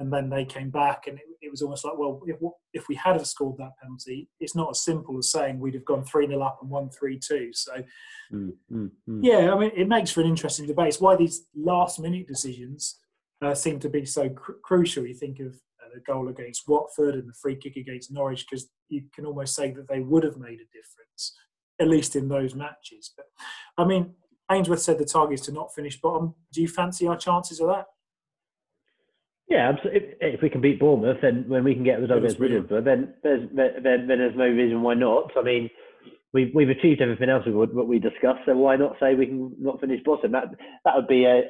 And 0.00 0.12
then 0.12 0.28
they 0.28 0.44
came 0.44 0.70
back, 0.70 1.06
and 1.06 1.18
it, 1.18 1.24
it 1.40 1.50
was 1.50 1.62
almost 1.62 1.84
like, 1.84 1.96
well, 1.96 2.20
if, 2.26 2.36
if 2.72 2.88
we 2.88 2.94
had 2.94 3.16
have 3.16 3.26
scored 3.26 3.58
that 3.58 3.72
penalty, 3.80 4.28
it's 4.40 4.56
not 4.56 4.70
as 4.70 4.84
simple 4.84 5.18
as 5.18 5.30
saying 5.30 5.58
we'd 5.58 5.74
have 5.74 5.84
gone 5.84 6.04
3 6.04 6.26
0 6.26 6.40
up 6.42 6.58
and 6.60 6.70
won 6.70 6.90
3 6.90 7.18
2. 7.18 7.50
So, 7.52 7.72
mm, 8.32 8.52
mm, 8.72 8.90
mm. 9.08 9.20
yeah, 9.22 9.52
I 9.52 9.58
mean, 9.58 9.70
it 9.76 9.88
makes 9.88 10.10
for 10.10 10.20
an 10.22 10.26
interesting 10.26 10.66
debate. 10.66 10.88
It's 10.88 11.00
why 11.00 11.16
these 11.16 11.46
last 11.54 12.00
minute 12.00 12.26
decisions 12.26 12.98
uh, 13.42 13.54
seem 13.54 13.78
to 13.80 13.88
be 13.88 14.04
so 14.04 14.28
cr- 14.30 14.52
crucial. 14.62 15.06
You 15.06 15.14
think 15.14 15.40
of 15.40 15.54
uh, 15.80 15.88
the 15.94 16.00
goal 16.00 16.28
against 16.28 16.68
Watford 16.68 17.14
and 17.14 17.28
the 17.28 17.34
free 17.40 17.56
kick 17.56 17.76
against 17.76 18.12
Norwich, 18.12 18.46
because 18.48 18.68
you 18.88 19.02
can 19.14 19.26
almost 19.26 19.54
say 19.54 19.72
that 19.72 19.88
they 19.88 20.00
would 20.00 20.24
have 20.24 20.36
made 20.36 20.60
a 20.60 20.72
difference, 20.72 21.36
at 21.80 21.88
least 21.88 22.16
in 22.16 22.28
those 22.28 22.54
matches. 22.54 23.12
But, 23.16 23.26
I 23.76 23.84
mean, 23.84 24.14
Ainsworth 24.50 24.82
said 24.82 24.98
the 24.98 25.04
target 25.04 25.40
is 25.40 25.46
to 25.46 25.52
not 25.52 25.74
finish 25.74 26.00
bottom. 26.00 26.34
Do 26.52 26.60
you 26.60 26.68
fancy 26.68 27.06
our 27.06 27.16
chances 27.16 27.60
of 27.60 27.68
that? 27.68 27.86
Yeah, 29.52 29.72
if, 29.84 30.02
if 30.18 30.40
we 30.40 30.48
can 30.48 30.62
beat 30.62 30.80
Bournemouth, 30.80 31.18
then 31.20 31.44
when 31.46 31.62
we 31.62 31.74
can 31.74 31.84
get 31.84 31.96
the 31.96 32.02
result 32.02 32.24
against 32.24 32.40
Middlesbrough, 32.40 32.84
then 32.84 33.12
there's 33.22 33.46
then, 33.54 33.84
then 33.84 34.06
there's 34.08 34.34
no 34.34 34.48
reason 34.48 34.80
why 34.80 34.94
not. 34.94 35.30
I 35.36 35.42
mean, 35.42 35.68
we've 36.32 36.48
we've 36.54 36.70
achieved 36.70 37.02
everything 37.02 37.28
else 37.28 37.44
we 37.44 37.52
what 37.52 37.86
we 37.86 37.98
discussed, 37.98 38.40
so 38.46 38.56
why 38.56 38.76
not 38.76 38.96
say 38.98 39.14
we 39.14 39.26
can 39.26 39.54
not 39.58 39.78
finish 39.78 40.02
bottom? 40.04 40.32
That 40.32 40.44
that 40.86 40.96
would 40.96 41.06
be 41.06 41.26
a, 41.26 41.42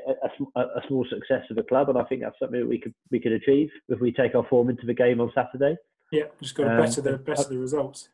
a, 0.56 0.60
a 0.60 0.80
small 0.88 1.06
success 1.08 1.44
of 1.48 1.54
the 1.54 1.62
club, 1.62 1.90
and 1.90 1.96
I 1.96 2.02
think 2.02 2.22
that's 2.22 2.34
something 2.40 2.58
that 2.58 2.68
we 2.68 2.80
could 2.80 2.94
we 3.12 3.20
could 3.20 3.30
achieve 3.30 3.70
if 3.88 4.00
we 4.00 4.10
take 4.10 4.34
our 4.34 4.46
form 4.50 4.68
into 4.68 4.84
the 4.84 4.94
game 4.94 5.20
on 5.20 5.30
Saturday. 5.32 5.76
Yeah, 6.10 6.24
just 6.42 6.56
got 6.56 6.64
to 6.64 6.70
um, 6.74 6.80
better 6.82 7.00
the 7.02 7.18
better 7.18 7.48
the 7.48 7.58
results. 7.58 8.08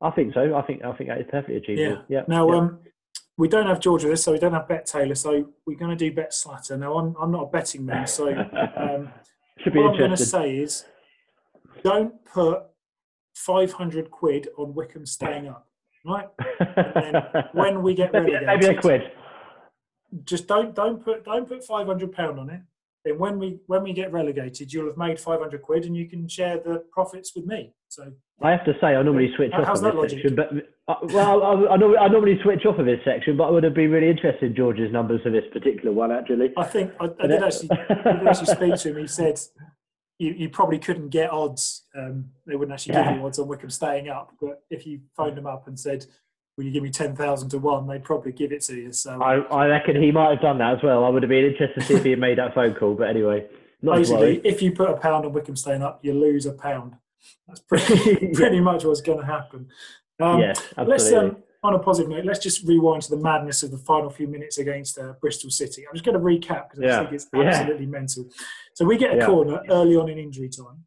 I 0.00 0.10
think 0.10 0.34
so. 0.34 0.54
I 0.54 0.62
think 0.62 0.84
I 0.84 0.92
think 0.96 1.10
that 1.10 1.18
is 1.18 1.26
perfectly 1.28 1.56
achievable. 1.56 2.04
Yeah. 2.08 2.20
yeah. 2.20 2.24
Now, 2.28 2.48
yeah. 2.48 2.58
um, 2.58 2.78
we 3.38 3.48
don't 3.48 3.66
have 3.66 3.80
George 3.80 4.04
with 4.04 4.14
us, 4.14 4.22
so 4.22 4.32
we 4.32 4.38
don't 4.38 4.54
have 4.54 4.68
Bet 4.68 4.86
Taylor. 4.86 5.14
So 5.14 5.50
we're 5.66 5.76
going 5.76 5.90
to 5.90 5.96
do 5.96 6.14
Bet 6.14 6.32
Slatter. 6.32 6.76
Now, 6.76 6.98
I'm, 6.98 7.14
I'm 7.20 7.30
not 7.30 7.42
a 7.42 7.46
betting 7.46 7.84
man, 7.84 8.06
so 8.06 8.28
um, 8.76 9.12
what 9.66 9.92
I'm 9.92 9.98
going 9.98 10.10
to 10.10 10.16
say 10.16 10.56
is 10.56 10.84
don't 11.82 12.24
put 12.24 12.62
500 13.34 14.10
quid 14.10 14.48
on 14.56 14.74
Wycombe 14.74 15.06
staying 15.06 15.48
up, 15.48 15.68
right? 16.04 16.28
when 17.52 17.82
we 17.82 17.94
get 17.94 18.12
relegated, 18.14 18.46
maybe 18.46 18.66
a 18.66 18.80
quid. 18.80 19.12
Just 20.24 20.46
don't 20.46 20.74
don't 20.74 21.04
put 21.04 21.24
don't 21.24 21.46
put 21.46 21.64
500 21.64 22.12
pound 22.12 22.38
on 22.40 22.48
it. 22.48 22.60
Then 23.06 23.18
when 23.18 23.38
we 23.38 23.60
when 23.68 23.84
we 23.84 23.92
get 23.92 24.12
relegated, 24.12 24.72
you'll 24.72 24.88
have 24.88 24.96
made 24.96 25.20
500 25.20 25.62
quid, 25.62 25.84
and 25.84 25.96
you 25.96 26.08
can 26.08 26.26
share 26.26 26.58
the 26.58 26.82
profits 26.90 27.36
with 27.36 27.46
me. 27.46 27.72
So 27.88 28.12
I 28.42 28.50
have 28.50 28.64
to 28.64 28.72
say, 28.80 28.88
I 28.88 29.02
normally 29.02 29.32
switch 29.36 29.52
off 29.52 29.68
of 29.68 29.80
this 29.80 29.94
logic? 29.94 30.18
section, 30.22 30.34
but 30.34 30.50
uh, 30.88 30.94
well, 31.14 31.42
I, 31.44 31.74
I, 31.74 31.76
normally, 31.76 31.98
I, 31.98 32.08
normally 32.08 32.40
switch 32.42 32.66
off 32.66 32.80
of 32.80 32.84
this 32.84 32.98
section, 33.04 33.36
but 33.36 33.44
I 33.44 33.50
would 33.50 33.62
have 33.62 33.74
been 33.74 33.92
really 33.92 34.10
interested 34.10 34.42
in 34.42 34.56
George's 34.56 34.92
numbers 34.92 35.20
for 35.22 35.30
this 35.30 35.44
particular 35.52 35.92
one, 35.92 36.10
actually. 36.10 36.52
I 36.56 36.64
think 36.64 36.94
I, 37.00 37.04
I 37.20 37.26
did 37.28 37.44
actually, 37.44 37.70
I 37.70 38.12
did 38.18 38.26
actually 38.26 38.54
speak 38.54 38.74
to 38.74 38.90
him. 38.90 38.98
He 38.98 39.06
said 39.06 39.38
you, 40.18 40.32
you 40.32 40.48
probably 40.48 40.80
couldn't 40.80 41.10
get 41.10 41.30
odds. 41.30 41.84
Um, 41.96 42.30
they 42.44 42.56
wouldn't 42.56 42.74
actually 42.74 42.94
yeah. 42.94 43.12
give 43.12 43.20
you 43.20 43.26
odds 43.26 43.38
on 43.38 43.46
Wycombe 43.46 43.70
staying 43.70 44.08
up, 44.08 44.32
but 44.40 44.64
if 44.68 44.84
you 44.84 45.00
phoned 45.16 45.36
them 45.36 45.46
up 45.46 45.68
and 45.68 45.78
said, 45.78 46.06
"Will 46.56 46.64
you 46.64 46.70
give 46.70 46.82
me 46.82 46.90
ten 46.90 47.14
thousand 47.14 47.50
to 47.50 47.58
one?" 47.58 47.86
they'd 47.86 48.04
probably 48.04 48.32
give 48.32 48.52
it 48.52 48.62
to 48.62 48.74
you. 48.74 48.92
So 48.92 49.20
I, 49.22 49.38
I 49.54 49.66
reckon 49.66 50.00
he 50.00 50.10
might 50.10 50.30
have 50.30 50.40
done 50.40 50.58
that 50.58 50.76
as 50.76 50.82
well. 50.82 51.04
I 51.04 51.08
would 51.08 51.22
have 51.22 51.30
been 51.30 51.44
interested 51.44 51.80
to 51.80 51.86
see 51.86 51.94
if 51.94 52.04
he 52.04 52.10
had 52.10 52.18
made 52.18 52.38
that 52.38 52.54
phone 52.54 52.74
call. 52.74 52.94
But 52.94 53.08
anyway, 53.08 53.46
basically, 53.82 54.40
if 54.44 54.62
you 54.62 54.72
put 54.72 54.90
a 54.90 54.96
pound 54.96 55.26
on 55.26 55.32
Wycombe 55.32 55.56
staying 55.56 55.82
up, 55.82 56.00
you 56.02 56.12
lose 56.12 56.46
a 56.46 56.52
pound. 56.52 56.96
That's 57.46 57.60
pretty 57.60 58.28
pretty 58.34 58.60
much 58.60 58.84
what's 58.84 59.00
going 59.00 59.20
to 59.20 59.26
happen. 59.26 59.68
Um, 60.20 60.40
yeah, 60.40 60.50
absolutely. 60.50 60.86
Let's, 60.86 61.12
um, 61.12 61.36
on 61.62 61.74
a 61.74 61.78
positive 61.78 62.10
note, 62.10 62.24
let's 62.24 62.38
just 62.38 62.64
rewind 62.64 63.02
to 63.02 63.10
the 63.10 63.16
madness 63.16 63.62
of 63.62 63.70
the 63.70 63.78
final 63.78 64.08
few 64.08 64.28
minutes 64.28 64.58
against 64.58 64.98
uh, 64.98 65.14
Bristol 65.20 65.50
City. 65.50 65.84
I'm 65.86 65.94
just 65.94 66.04
going 66.04 66.16
to 66.16 66.24
recap 66.24 66.70
because 66.70 66.80
I 66.80 66.86
yeah. 66.86 66.98
think 67.00 67.12
it's 67.12 67.26
absolutely 67.34 67.84
yeah. 67.84 67.90
mental. 67.90 68.26
So 68.74 68.84
we 68.84 68.96
get 68.96 69.14
a 69.14 69.16
yeah. 69.16 69.26
corner 69.26 69.60
early 69.68 69.96
on 69.96 70.08
in 70.08 70.18
injury 70.18 70.48
time. 70.48 70.84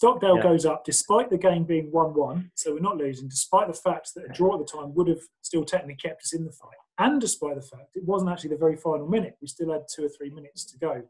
Stockdale 0.00 0.40
goes 0.40 0.64
up 0.64 0.82
despite 0.82 1.28
the 1.28 1.36
game 1.36 1.64
being 1.64 1.92
1 1.92 2.14
1, 2.14 2.52
so 2.54 2.72
we're 2.72 2.80
not 2.80 2.96
losing, 2.96 3.28
despite 3.28 3.68
the 3.68 3.74
fact 3.74 4.14
that 4.14 4.24
a 4.24 4.32
draw 4.32 4.54
at 4.54 4.58
the 4.58 4.64
time 4.64 4.94
would 4.94 5.08
have 5.08 5.20
still 5.42 5.62
technically 5.62 5.94
kept 5.96 6.22
us 6.22 6.32
in 6.32 6.46
the 6.46 6.52
fight, 6.52 6.78
and 6.96 7.20
despite 7.20 7.54
the 7.54 7.60
fact 7.60 7.94
it 7.96 8.04
wasn't 8.06 8.30
actually 8.30 8.48
the 8.48 8.56
very 8.56 8.76
final 8.76 9.06
minute. 9.06 9.36
We 9.42 9.46
still 9.46 9.70
had 9.70 9.82
two 9.94 10.06
or 10.06 10.08
three 10.08 10.30
minutes 10.30 10.64
to 10.64 10.78
go 10.78 11.02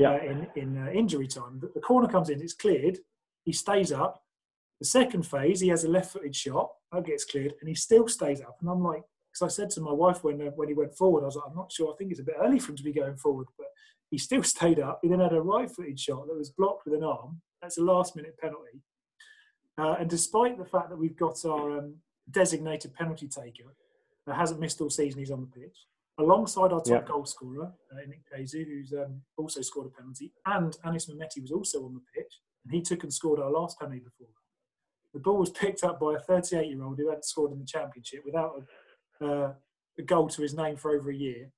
uh, 0.00 0.18
in, 0.20 0.46
in 0.54 0.78
uh, 0.78 0.92
injury 0.92 1.26
time. 1.26 1.58
But 1.58 1.74
the 1.74 1.80
corner 1.80 2.06
comes 2.06 2.30
in, 2.30 2.40
it's 2.40 2.54
cleared, 2.54 2.98
he 3.42 3.50
stays 3.50 3.90
up. 3.90 4.22
The 4.78 4.86
second 4.86 5.26
phase, 5.26 5.58
he 5.58 5.68
has 5.70 5.82
a 5.82 5.88
left-footed 5.88 6.36
shot. 6.36 6.70
That 6.92 7.06
gets 7.06 7.24
cleared, 7.24 7.54
and 7.58 7.68
he 7.68 7.74
still 7.74 8.06
stays 8.06 8.40
up. 8.40 8.58
And 8.60 8.70
I'm 8.70 8.84
like, 8.84 9.02
because 9.32 9.42
I 9.42 9.48
said 9.52 9.70
to 9.70 9.80
my 9.80 9.92
wife 9.92 10.22
when 10.22 10.40
uh, 10.40 10.52
when 10.54 10.68
he 10.68 10.74
went 10.74 10.96
forward, 10.96 11.22
I 11.22 11.26
was 11.26 11.34
like, 11.34 11.46
I'm 11.50 11.56
not 11.56 11.72
sure. 11.72 11.92
I 11.92 11.96
think 11.96 12.12
it's 12.12 12.20
a 12.20 12.24
bit 12.24 12.36
early 12.40 12.60
for 12.60 12.70
him 12.70 12.76
to 12.76 12.84
be 12.84 12.92
going 12.92 13.16
forward, 13.16 13.48
but 13.58 13.66
he 14.12 14.18
still 14.18 14.42
stayed 14.54 14.78
up. 14.78 15.00
He 15.02 15.08
then 15.08 15.18
had 15.18 15.32
a 15.32 15.40
right-footed 15.42 15.98
shot 15.98 16.28
that 16.28 16.38
was 16.38 16.50
blocked 16.50 16.84
with 16.84 16.94
an 16.94 17.02
arm. 17.02 17.40
That's 17.64 17.78
a 17.78 17.82
last-minute 17.82 18.36
penalty. 18.38 18.82
Uh, 19.78 19.96
and 19.98 20.10
despite 20.10 20.58
the 20.58 20.66
fact 20.66 20.90
that 20.90 20.98
we've 20.98 21.16
got 21.16 21.42
our 21.46 21.78
um, 21.78 21.94
designated 22.30 22.92
penalty 22.92 23.26
taker 23.26 23.74
that 24.26 24.36
hasn't 24.36 24.60
missed 24.60 24.82
all 24.82 24.90
season, 24.90 25.18
he's 25.18 25.30
on 25.30 25.40
the 25.40 25.60
pitch 25.60 25.76
alongside 26.18 26.72
our 26.72 26.80
top 26.80 26.88
yep. 26.88 27.08
goal 27.08 27.24
scorer, 27.24 27.72
uh, 27.90 27.96
Nick 28.06 28.20
Pezu, 28.30 28.64
who's 28.66 28.92
um, 28.92 29.22
also 29.38 29.62
scored 29.62 29.86
a 29.86 29.90
penalty, 29.90 30.30
and 30.44 30.76
Anis 30.84 31.06
Mehmeti 31.06 31.40
was 31.40 31.50
also 31.50 31.86
on 31.86 31.94
the 31.94 32.02
pitch 32.14 32.32
and 32.64 32.74
he 32.74 32.82
took 32.82 33.02
and 33.02 33.12
scored 33.12 33.40
our 33.40 33.50
last 33.50 33.80
penalty 33.80 34.00
before 34.00 34.26
that. 34.28 35.14
The 35.14 35.20
ball 35.20 35.38
was 35.38 35.50
picked 35.50 35.84
up 35.84 35.98
by 35.98 36.16
a 36.16 36.20
38 36.20 36.68
year 36.68 36.84
old 36.84 36.98
who 36.98 37.08
hadn't 37.08 37.24
scored 37.24 37.52
in 37.52 37.58
the 37.58 37.64
championship 37.64 38.26
without 38.26 38.62
a, 39.20 39.26
uh, 39.26 39.52
a, 39.98 40.02
goal 40.02 40.28
to 40.28 40.42
his 40.42 40.54
name 40.54 40.76
for 40.76 40.90
over 40.90 41.10
a 41.10 41.16
year. 41.16 41.50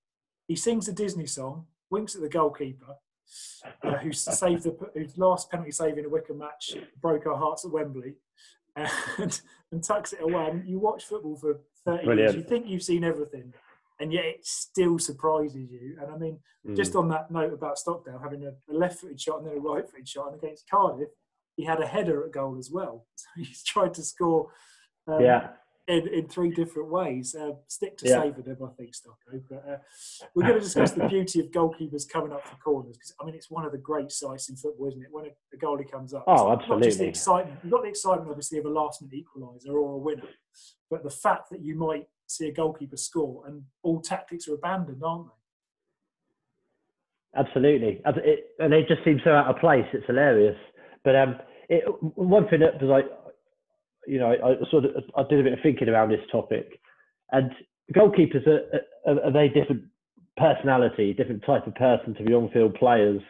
He 0.47 0.55
sings 0.55 0.87
a 0.87 0.92
Disney 0.92 1.27
song, 1.27 1.66
winks 1.90 2.14
at 2.14 2.23
the 2.23 2.29
goalkeeper, 2.29 2.95
uh, 3.82 3.98
who 3.98 4.12
saved 4.12 4.64
the 4.64 4.76
whose 4.94 5.16
last 5.18 5.50
penalty 5.50 5.70
save 5.70 5.98
in 5.98 6.04
a 6.04 6.08
Wycombe 6.08 6.38
match 6.38 6.74
broke 7.00 7.26
our 7.26 7.36
hearts 7.36 7.64
at 7.64 7.72
Wembley, 7.72 8.14
and, 8.76 9.40
and 9.72 9.82
tucks 9.82 10.12
it 10.12 10.22
away. 10.22 10.48
And 10.50 10.68
you 10.68 10.78
watch 10.78 11.04
football 11.04 11.36
for 11.36 11.60
30 11.84 12.04
Brilliant. 12.04 12.18
years, 12.18 12.34
you 12.34 12.48
think 12.48 12.66
you've 12.66 12.82
seen 12.82 13.04
everything, 13.04 13.52
and 14.00 14.12
yet 14.12 14.24
it 14.24 14.46
still 14.46 14.98
surprises 14.98 15.70
you. 15.70 15.96
And 16.00 16.10
I 16.10 16.16
mean, 16.16 16.38
mm. 16.66 16.76
just 16.76 16.94
on 16.94 17.08
that 17.08 17.30
note 17.30 17.52
about 17.52 17.78
Stockdale 17.78 18.20
having 18.22 18.44
a, 18.44 18.50
a 18.72 18.74
left-footed 18.74 19.20
shot 19.20 19.38
and 19.38 19.48
then 19.48 19.56
a 19.56 19.60
right-footed 19.60 20.08
shot, 20.08 20.32
and 20.32 20.42
against 20.42 20.68
Cardiff, 20.70 21.08
he 21.56 21.64
had 21.64 21.80
a 21.80 21.86
header 21.86 22.24
at 22.24 22.32
goal 22.32 22.56
as 22.58 22.70
well. 22.70 23.06
So 23.16 23.26
he's 23.36 23.64
tried 23.64 23.94
to 23.94 24.02
score. 24.02 24.50
Um, 25.08 25.20
yeah. 25.20 25.48
In, 25.88 26.09
in 26.09 26.27
three 26.27 26.51
different 26.51 26.90
ways. 26.90 27.37
Uh, 27.37 27.53
stick 27.68 27.96
to 27.99 28.09
yeah. 28.09 28.22
save 28.22 28.37
with 28.37 28.46
him, 28.46 28.57
I 28.61 28.70
think, 28.77 28.92
Stocko. 28.92 29.40
But 29.49 29.64
uh, 29.70 29.77
we're 30.35 30.42
going 30.42 30.55
to 30.55 30.61
discuss 30.61 30.90
the 30.90 31.07
beauty 31.07 31.38
of 31.38 31.53
goalkeepers 31.53 32.09
coming 32.09 32.33
up 32.33 32.44
for 32.44 32.57
corners 32.57 32.96
because 32.96 33.14
I 33.20 33.25
mean 33.25 33.37
it's 33.37 33.53
one 33.53 33.64
of 33.64 33.70
the 33.70 33.79
great 33.79 34.11
sights 34.11 34.49
in 34.49 34.57
football, 34.57 34.88
isn't 34.88 35.01
it? 35.01 35.07
When 35.12 35.27
a, 35.27 35.29
a 35.29 35.57
goalie 35.57 35.88
comes 35.88 36.12
up, 36.12 36.25
oh, 36.27 36.51
absolutely. 36.51 36.75
Not 36.75 36.83
just 36.83 36.99
the 36.99 37.07
excitement. 37.07 37.61
You've 37.62 37.70
the 37.70 37.88
excitement, 37.88 38.29
obviously, 38.29 38.59
of 38.59 38.64
a 38.64 38.68
last-minute 38.68 39.16
equaliser 39.16 39.75
or 39.75 39.92
a 39.92 39.96
winner, 39.96 40.25
but 40.90 41.05
the 41.05 41.11
fact 41.11 41.51
that 41.51 41.61
you 41.61 41.77
might 41.77 42.09
see 42.27 42.49
a 42.49 42.53
goalkeeper 42.53 42.96
score, 42.96 43.46
and 43.46 43.62
all 43.85 44.01
tactics 44.01 44.49
are 44.49 44.55
abandoned, 44.55 45.05
aren't 45.05 45.27
they? 45.27 47.38
Absolutely, 47.38 48.03
and 48.05 48.75
it 48.75 48.88
just 48.88 49.05
seems 49.05 49.20
so 49.22 49.31
out 49.31 49.46
of 49.46 49.61
place. 49.61 49.87
It's 49.92 50.07
hilarious. 50.07 50.57
But 51.05 51.14
um, 51.14 51.37
it, 51.68 51.85
one 52.16 52.49
thing 52.49 52.61
that 52.61 52.83
was 52.83 52.90
like, 52.90 53.05
you 54.07 54.19
know, 54.19 54.33
I, 54.33 54.53
I, 54.53 54.71
sort 54.71 54.85
of 54.85 54.92
I 55.16 55.23
did 55.29 55.40
a 55.40 55.45
bit 55.45 55.53
of 55.53 55.59
thinking 55.62 55.88
around 55.88 56.11
this 56.11 56.25
topic, 56.31 56.81
and 57.33 57.51
goalkeepers 57.95 58.47
are, 58.47 58.81
are, 59.07 59.25
are 59.25 59.33
they 59.33 59.49
different 59.49 59.85
personality, 60.37 61.12
different 61.12 61.45
type 61.45 61.66
of 61.66 61.75
person 61.75 62.14
to 62.14 62.25
the 62.25 62.35
on-field 62.35 62.75
players. 62.75 63.21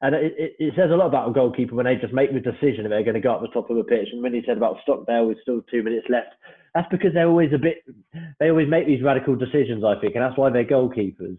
And 0.00 0.14
it, 0.14 0.34
it, 0.38 0.52
it, 0.58 0.74
says 0.76 0.90
a 0.92 0.96
lot 0.96 1.08
about 1.08 1.28
a 1.28 1.32
goalkeeper 1.32 1.74
when 1.74 1.86
they 1.86 1.96
just 1.96 2.14
make 2.14 2.32
the 2.32 2.38
decision 2.38 2.84
that 2.84 2.90
they're 2.90 3.02
going 3.02 3.14
to 3.14 3.20
go 3.20 3.34
up 3.34 3.40
the 3.40 3.48
top 3.48 3.68
of 3.68 3.76
the 3.76 3.82
pitch. 3.82 4.08
And 4.12 4.22
when 4.22 4.32
he 4.32 4.42
said 4.46 4.56
about 4.56 4.76
Stockdale 4.82 5.26
with 5.26 5.38
still 5.42 5.60
two 5.68 5.82
minutes 5.82 6.06
left, 6.08 6.34
that's 6.74 6.86
because 6.90 7.12
they're 7.14 7.28
always 7.28 7.52
a 7.52 7.58
bit, 7.58 7.78
they 8.38 8.50
always 8.50 8.68
make 8.68 8.86
these 8.86 9.02
radical 9.02 9.34
decisions, 9.34 9.82
I 9.84 10.00
think, 10.00 10.14
and 10.14 10.22
that's 10.22 10.38
why 10.38 10.50
they're 10.50 10.64
goalkeepers. 10.64 11.38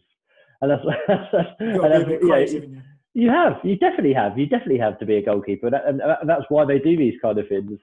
And 0.62 0.72
that's, 0.72 0.84
that's, 1.08 1.24
that's, 1.32 1.48
and 1.60 1.94
that's 1.94 2.10
you, 2.52 2.60
know, 2.60 2.82
you 3.13 3.30
have, 3.30 3.54
you 3.63 3.78
definitely 3.78 4.13
have, 4.13 4.38
you 4.38 4.46
definitely 4.46 4.80
have 4.80 5.00
to 5.00 5.06
be 5.06 5.15
a 5.15 5.24
goalkeeper, 5.24 5.68
and, 5.68 6.02
and 6.02 6.30
that's 6.30 6.46
why 6.50 6.65
they 6.65 6.80
do 6.80 6.98
these 6.98 7.15
kind 7.22 7.38
of 7.39 7.48
things. 7.48 7.80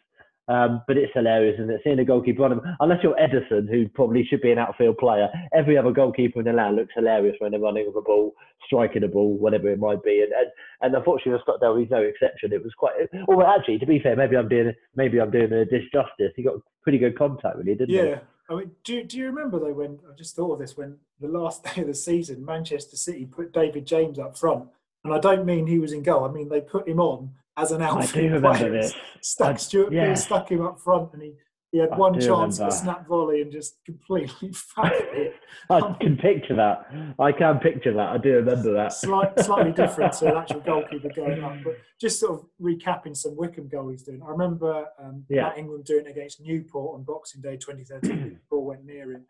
Um, 0.49 0.83
but 0.87 0.97
it's 0.97 1.13
hilarious, 1.13 1.57
and 1.59 1.69
it's 1.71 1.83
seeing 1.83 1.99
a 1.99 2.05
goalkeeper 2.05 2.43
run. 2.43 2.61
Unless 2.79 3.03
you're 3.03 3.19
Edison, 3.19 3.67
who 3.67 3.89
probably 3.89 4.25
should 4.25 4.41
be 4.41 4.53
an 4.53 4.59
outfield 4.59 4.97
player, 4.99 5.29
every 5.53 5.77
other 5.77 5.91
goalkeeper 5.91 6.39
in 6.39 6.45
the 6.45 6.53
land 6.53 6.77
looks 6.77 6.93
hilarious 6.95 7.35
when 7.41 7.51
they're 7.51 7.61
running 7.61 7.87
with 7.87 7.97
a 7.97 8.01
ball, 8.01 8.33
striking 8.65 9.03
a 9.03 9.09
ball, 9.09 9.37
whatever 9.37 9.69
it 9.69 9.81
might 9.81 10.03
be. 10.05 10.23
And 10.23 10.33
and, 10.33 10.51
and 10.83 10.95
unfortunately, 10.95 11.41
Stockdale 11.43 11.77
he's 11.77 11.91
no 11.91 12.03
exception. 12.03 12.53
It 12.53 12.63
was 12.63 12.73
quite. 12.79 12.95
Well, 13.27 13.47
actually, 13.47 13.79
to 13.79 13.87
be 13.87 13.99
fair, 13.99 14.15
maybe 14.15 14.37
I'm 14.37 14.49
doing 14.49 14.73
maybe 14.95 15.21
I'm 15.21 15.33
doing 15.33 15.53
a 15.53 15.65
disjustice. 15.65 16.33
He 16.37 16.45
got 16.45 16.55
pretty 16.83 16.99
good 16.99 17.19
contact, 17.19 17.57
really, 17.57 17.75
didn't 17.75 17.91
yeah. 17.91 18.03
he? 18.03 18.09
Yeah. 18.11 18.19
I 18.49 18.55
mean, 18.55 18.71
do, 18.85 19.03
do 19.03 19.19
you 19.19 19.27
remember 19.27 19.59
though 19.59 19.73
when 19.73 19.99
I 20.09 20.15
just 20.17 20.37
thought 20.37 20.53
of 20.53 20.59
this 20.61 20.77
when 20.77 20.99
the 21.21 21.29
last 21.29 21.65
day 21.75 21.81
of 21.83 21.89
the 21.89 21.95
season, 21.95 22.45
Manchester 22.45 22.97
City 22.97 23.27
put 23.27 23.53
David 23.53 23.87
James 23.87 24.19
up 24.19 24.39
front, 24.39 24.69
and 25.07 25.15
I 25.15 25.19
don't 25.21 25.47
mean 25.47 25.67
he 25.67 25.79
was 25.79 25.93
in 25.93 26.03
goal. 26.03 26.25
I 26.25 26.33
mean 26.33 26.49
they 26.49 26.61
put 26.61 26.89
him 26.89 27.01
on 27.01 27.33
as 27.57 27.73
an 27.73 27.83
outfield 27.83 28.43
player. 28.43 28.89
Stuck 29.21 29.55
I, 29.55 29.57
Stuart 29.57 29.93
yeah. 29.93 30.15
stuck 30.15 30.51
him 30.51 30.63
up 30.63 30.79
front, 30.81 31.13
and 31.15 31.23
he 31.23 31.33
He 31.73 31.79
had 31.79 31.97
one 31.97 32.19
chance 32.21 32.61
at 32.61 32.69
a 32.69 32.73
snap 32.73 33.07
volley 33.07 33.43
and 33.43 33.51
just 33.51 33.79
completely 33.85 34.53
fucked 34.53 34.95
it. 34.95 35.35
I 35.71 35.97
can 36.01 36.17
picture 36.17 36.55
that. 36.57 36.87
I 37.19 37.33
can 37.33 37.59
picture 37.59 37.93
that. 37.95 38.09
I 38.09 38.19
do 38.19 38.35
remember 38.35 38.73
that. 38.75 38.93
Slight, 38.93 39.39
slightly 39.41 39.73
different 39.83 40.13
to 40.15 40.27
an 40.27 40.37
actual 40.37 40.61
goalkeeper 40.61 41.11
going 41.15 41.43
up, 41.43 41.57
but 41.65 41.79
just 42.01 42.21
sort 42.21 42.41
of 42.41 42.47
recapping 42.61 43.17
some 43.17 43.37
Wycombe 43.37 43.69
goalies 43.69 44.05
doing. 44.05 44.23
I 44.23 44.31
remember 44.31 44.87
um, 45.03 45.25
yeah. 45.29 45.53
Ingram 45.57 45.83
doing 45.83 46.07
against 46.07 46.41
Newport 46.41 46.99
on 46.99 47.05
Boxing 47.05 47.41
Day 47.41 47.57
2013. 47.57 48.31
the 48.31 48.37
ball 48.51 48.65
went 48.65 48.85
near 48.85 49.13
him. 49.13 49.25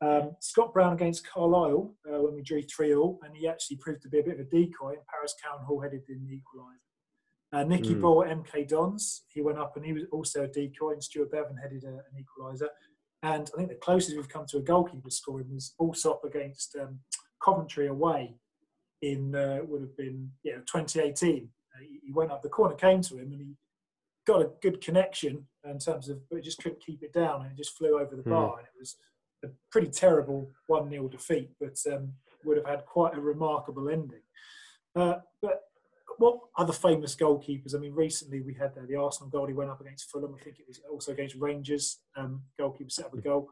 Um, 0.00 0.36
Scott 0.40 0.72
Brown 0.72 0.92
against 0.92 1.26
Carlisle 1.26 1.92
uh, 2.06 2.22
when 2.22 2.34
we 2.34 2.42
drew 2.42 2.62
3 2.62 2.94
all, 2.94 3.18
and 3.24 3.36
he 3.36 3.48
actually 3.48 3.78
proved 3.78 4.02
to 4.02 4.08
be 4.08 4.20
a 4.20 4.22
bit 4.22 4.34
of 4.34 4.40
a 4.40 4.44
decoy, 4.44 4.90
and 4.90 5.06
Paris 5.10 5.34
Cowan 5.42 5.64
Hall 5.64 5.80
headed 5.80 6.02
in 6.08 6.24
the 6.24 6.34
equaliser. 6.34 6.78
Uh, 7.50 7.64
Nicky 7.64 7.94
mm. 7.94 8.00
Ball 8.02 8.24
MK 8.24 8.68
Dons, 8.68 9.22
he 9.28 9.40
went 9.40 9.58
up 9.58 9.74
and 9.76 9.84
he 9.84 9.92
was 9.92 10.04
also 10.12 10.44
a 10.44 10.48
decoy, 10.48 10.92
and 10.92 11.02
Stuart 11.02 11.32
Beavon 11.32 11.60
headed 11.60 11.84
a, 11.84 11.88
an 11.88 12.22
equaliser. 12.22 12.68
And 13.22 13.50
I 13.52 13.56
think 13.56 13.70
the 13.70 13.76
closest 13.76 14.16
we've 14.16 14.28
come 14.28 14.46
to 14.50 14.58
a 14.58 14.62
goalkeeper 14.62 15.10
scoring 15.10 15.52
was 15.52 15.74
Allsop 15.78 16.24
against 16.24 16.76
um, 16.76 17.00
Coventry 17.42 17.88
away 17.88 18.36
in 19.02 19.34
uh, 19.34 19.60
would 19.64 19.80
have 19.80 19.96
been 19.96 20.30
yeah 20.44 20.56
2018. 20.70 21.48
Uh, 21.74 21.80
he, 21.80 22.12
went 22.12 22.30
up, 22.30 22.42
the 22.42 22.48
corner 22.48 22.74
came 22.74 23.00
to 23.02 23.16
him, 23.16 23.32
and 23.32 23.40
he 23.40 23.54
got 24.26 24.42
a 24.42 24.50
good 24.62 24.80
connection 24.80 25.46
in 25.64 25.78
terms 25.78 26.08
of, 26.08 26.18
but 26.30 26.42
just 26.42 26.62
couldn't 26.62 26.84
keep 26.84 27.02
it 27.02 27.12
down, 27.12 27.42
and 27.42 27.52
it 27.52 27.56
just 27.56 27.76
flew 27.76 27.98
over 27.98 28.14
the 28.14 28.22
mm. 28.22 28.30
bar, 28.30 28.58
and 28.58 28.66
it 28.66 28.78
was 28.78 28.96
a 29.44 29.48
pretty 29.70 29.88
terrible 29.88 30.50
one 30.66 30.90
0 30.90 31.08
defeat, 31.08 31.50
but 31.60 31.78
um, 31.92 32.12
would 32.44 32.56
have 32.56 32.66
had 32.66 32.86
quite 32.86 33.16
a 33.16 33.20
remarkable 33.20 33.88
ending. 33.88 34.22
Uh, 34.94 35.16
but 35.40 35.62
what 36.18 36.38
other 36.56 36.72
famous 36.72 37.14
goalkeepers? 37.14 37.74
I 37.74 37.78
mean, 37.78 37.94
recently 37.94 38.40
we 38.40 38.54
had 38.54 38.72
uh, 38.76 38.86
the 38.88 38.96
Arsenal 38.96 39.30
goal. 39.30 39.46
He 39.46 39.54
went 39.54 39.70
up 39.70 39.80
against 39.80 40.10
Fulham. 40.10 40.34
I 40.38 40.42
think 40.42 40.58
it 40.58 40.66
was 40.66 40.80
also 40.90 41.12
against 41.12 41.36
Rangers. 41.36 41.98
Um, 42.16 42.42
goalkeeper 42.58 42.90
set 42.90 43.06
up 43.06 43.14
a 43.14 43.20
goal. 43.20 43.50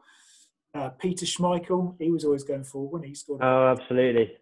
Uh, 0.73 0.89
Peter 0.89 1.25
Schmeichel, 1.25 1.95
he 1.99 2.11
was 2.11 2.25
always 2.25 2.43
going 2.43 2.65
forward 2.65 2.99
when 2.99 3.07
he 3.07 3.15
scored. 3.15 3.41
Oh, 3.41 3.67
absolutely. 3.67 4.35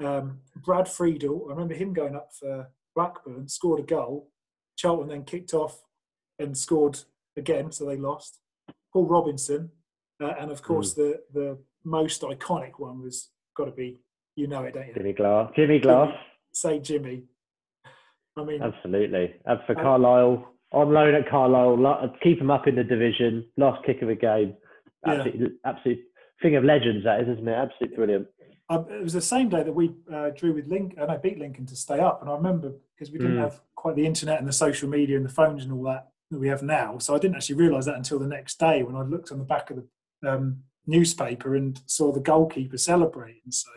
Um, 0.00 0.38
Brad 0.56 0.88
Friedel, 0.88 1.46
I 1.46 1.52
remember 1.52 1.74
him 1.74 1.92
going 1.92 2.16
up 2.16 2.30
for 2.32 2.68
Blackburn, 2.94 3.48
scored 3.48 3.80
a 3.80 3.82
goal. 3.82 4.30
Charlton 4.76 5.08
then 5.08 5.24
kicked 5.24 5.54
off 5.54 5.84
and 6.38 6.56
scored 6.56 6.98
again, 7.36 7.70
so 7.70 7.84
they 7.84 7.96
lost. 7.96 8.40
Paul 8.92 9.06
Robinson, 9.06 9.70
uh, 10.24 10.34
and 10.40 10.50
of 10.50 10.62
course 10.62 10.94
mm. 10.94 10.96
the 10.96 11.20
the 11.32 11.58
most 11.84 12.22
iconic 12.22 12.72
one 12.78 13.02
was 13.02 13.30
got 13.56 13.66
to 13.66 13.70
be 13.70 13.98
you 14.36 14.46
know 14.46 14.64
it, 14.64 14.74
don't 14.74 14.88
you? 14.88 14.94
Jimmy 14.94 15.12
Glass. 15.12 15.52
Jimmy 15.54 15.78
Glass. 15.78 16.12
Say 16.52 16.80
Jimmy. 16.80 17.24
I 18.36 18.44
mean, 18.44 18.62
absolutely. 18.62 19.34
As 19.46 19.58
for 19.66 19.74
Carlisle, 19.74 20.44
on 20.72 20.92
loan 20.92 21.14
at 21.14 21.28
Carlisle, 21.28 22.16
keep 22.22 22.40
him 22.40 22.50
up 22.50 22.66
in 22.66 22.74
the 22.74 22.82
division. 22.82 23.46
Last 23.56 23.84
kick 23.86 24.02
of 24.02 24.08
a 24.08 24.16
game. 24.16 24.54
Absolute, 25.06 25.34
yeah. 25.40 25.70
absolute 25.70 26.00
thing 26.42 26.56
of 26.56 26.64
legends, 26.64 27.04
that 27.04 27.20
is, 27.20 27.28
isn't 27.28 27.46
it? 27.46 27.52
Absolutely 27.52 27.96
brilliant. 27.96 28.26
Um, 28.70 28.86
it 28.90 29.02
was 29.02 29.12
the 29.12 29.20
same 29.20 29.50
day 29.50 29.62
that 29.62 29.72
we 29.72 29.94
uh, 30.12 30.30
drew 30.30 30.52
with 30.52 30.66
Lincoln, 30.66 30.98
and 30.98 31.12
I 31.12 31.16
beat 31.16 31.38
Lincoln 31.38 31.66
to 31.66 31.76
stay 31.76 32.00
up. 32.00 32.22
And 32.22 32.30
I 32.30 32.34
remember 32.34 32.72
because 32.94 33.12
we 33.12 33.18
didn't 33.18 33.36
mm. 33.36 33.42
have 33.42 33.60
quite 33.76 33.94
the 33.94 34.06
internet 34.06 34.38
and 34.38 34.48
the 34.48 34.52
social 34.52 34.88
media 34.88 35.16
and 35.16 35.24
the 35.24 35.30
phones 35.32 35.62
and 35.62 35.72
all 35.72 35.84
that 35.84 36.08
that 36.30 36.40
we 36.40 36.48
have 36.48 36.62
now. 36.62 36.98
So 36.98 37.14
I 37.14 37.18
didn't 37.18 37.36
actually 37.36 37.56
realise 37.56 37.84
that 37.84 37.96
until 37.96 38.18
the 38.18 38.26
next 38.26 38.58
day 38.58 38.82
when 38.82 38.96
I 38.96 39.02
looked 39.02 39.30
on 39.30 39.38
the 39.38 39.44
back 39.44 39.70
of 39.70 39.76
the 39.76 39.86
um, 40.26 40.62
newspaper 40.86 41.54
and 41.56 41.80
saw 41.86 42.12
the 42.12 42.20
goalkeeper 42.20 42.78
celebrating. 42.78 43.50
So 43.50 43.70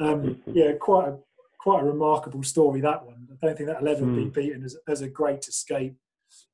um, 0.00 0.42
yeah, 0.46 0.72
quite 0.72 1.08
a 1.08 1.18
quite 1.58 1.82
a 1.82 1.86
remarkable 1.86 2.42
story 2.42 2.80
that 2.80 3.04
one. 3.04 3.26
I 3.30 3.46
don't 3.46 3.56
think 3.56 3.68
that'll 3.68 3.88
ever 3.88 4.04
mm. 4.04 4.16
be 4.16 4.22
hmm. 4.24 4.28
beaten 4.28 4.64
as, 4.64 4.76
as 4.86 5.00
a 5.00 5.08
great 5.08 5.48
escape. 5.48 5.96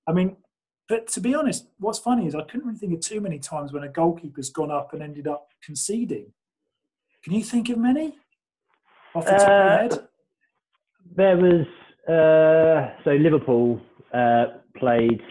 I 0.06 0.12
mean, 0.12 0.36
but 0.88 1.06
to 1.08 1.20
be 1.20 1.34
honest, 1.34 1.66
what's 1.78 1.98
funny 1.98 2.26
is 2.26 2.34
I 2.34 2.42
couldn't 2.42 2.66
really 2.66 2.78
think 2.78 2.94
of 2.94 3.00
too 3.00 3.20
many 3.20 3.38
times 3.38 3.72
when 3.72 3.84
a 3.84 3.88
goalkeeper's 3.88 4.50
gone 4.50 4.70
up 4.70 4.92
and 4.92 5.02
ended 5.02 5.26
up 5.26 5.48
conceding. 5.62 6.32
Can 7.22 7.34
you 7.34 7.44
think 7.44 7.68
of 7.68 7.78
many 7.78 8.16
off 9.14 9.26
the 9.26 9.32
top 9.32 9.40
uh, 9.40 9.44
of 9.44 9.48
your 9.48 9.62
uh, 9.62 9.78
head? 9.78 10.08
There 11.14 11.36
was 11.36 11.66
uh, 12.08 12.94
so 13.04 13.10
Liverpool 13.10 13.80
uh, 14.12 14.46
played 14.76 15.22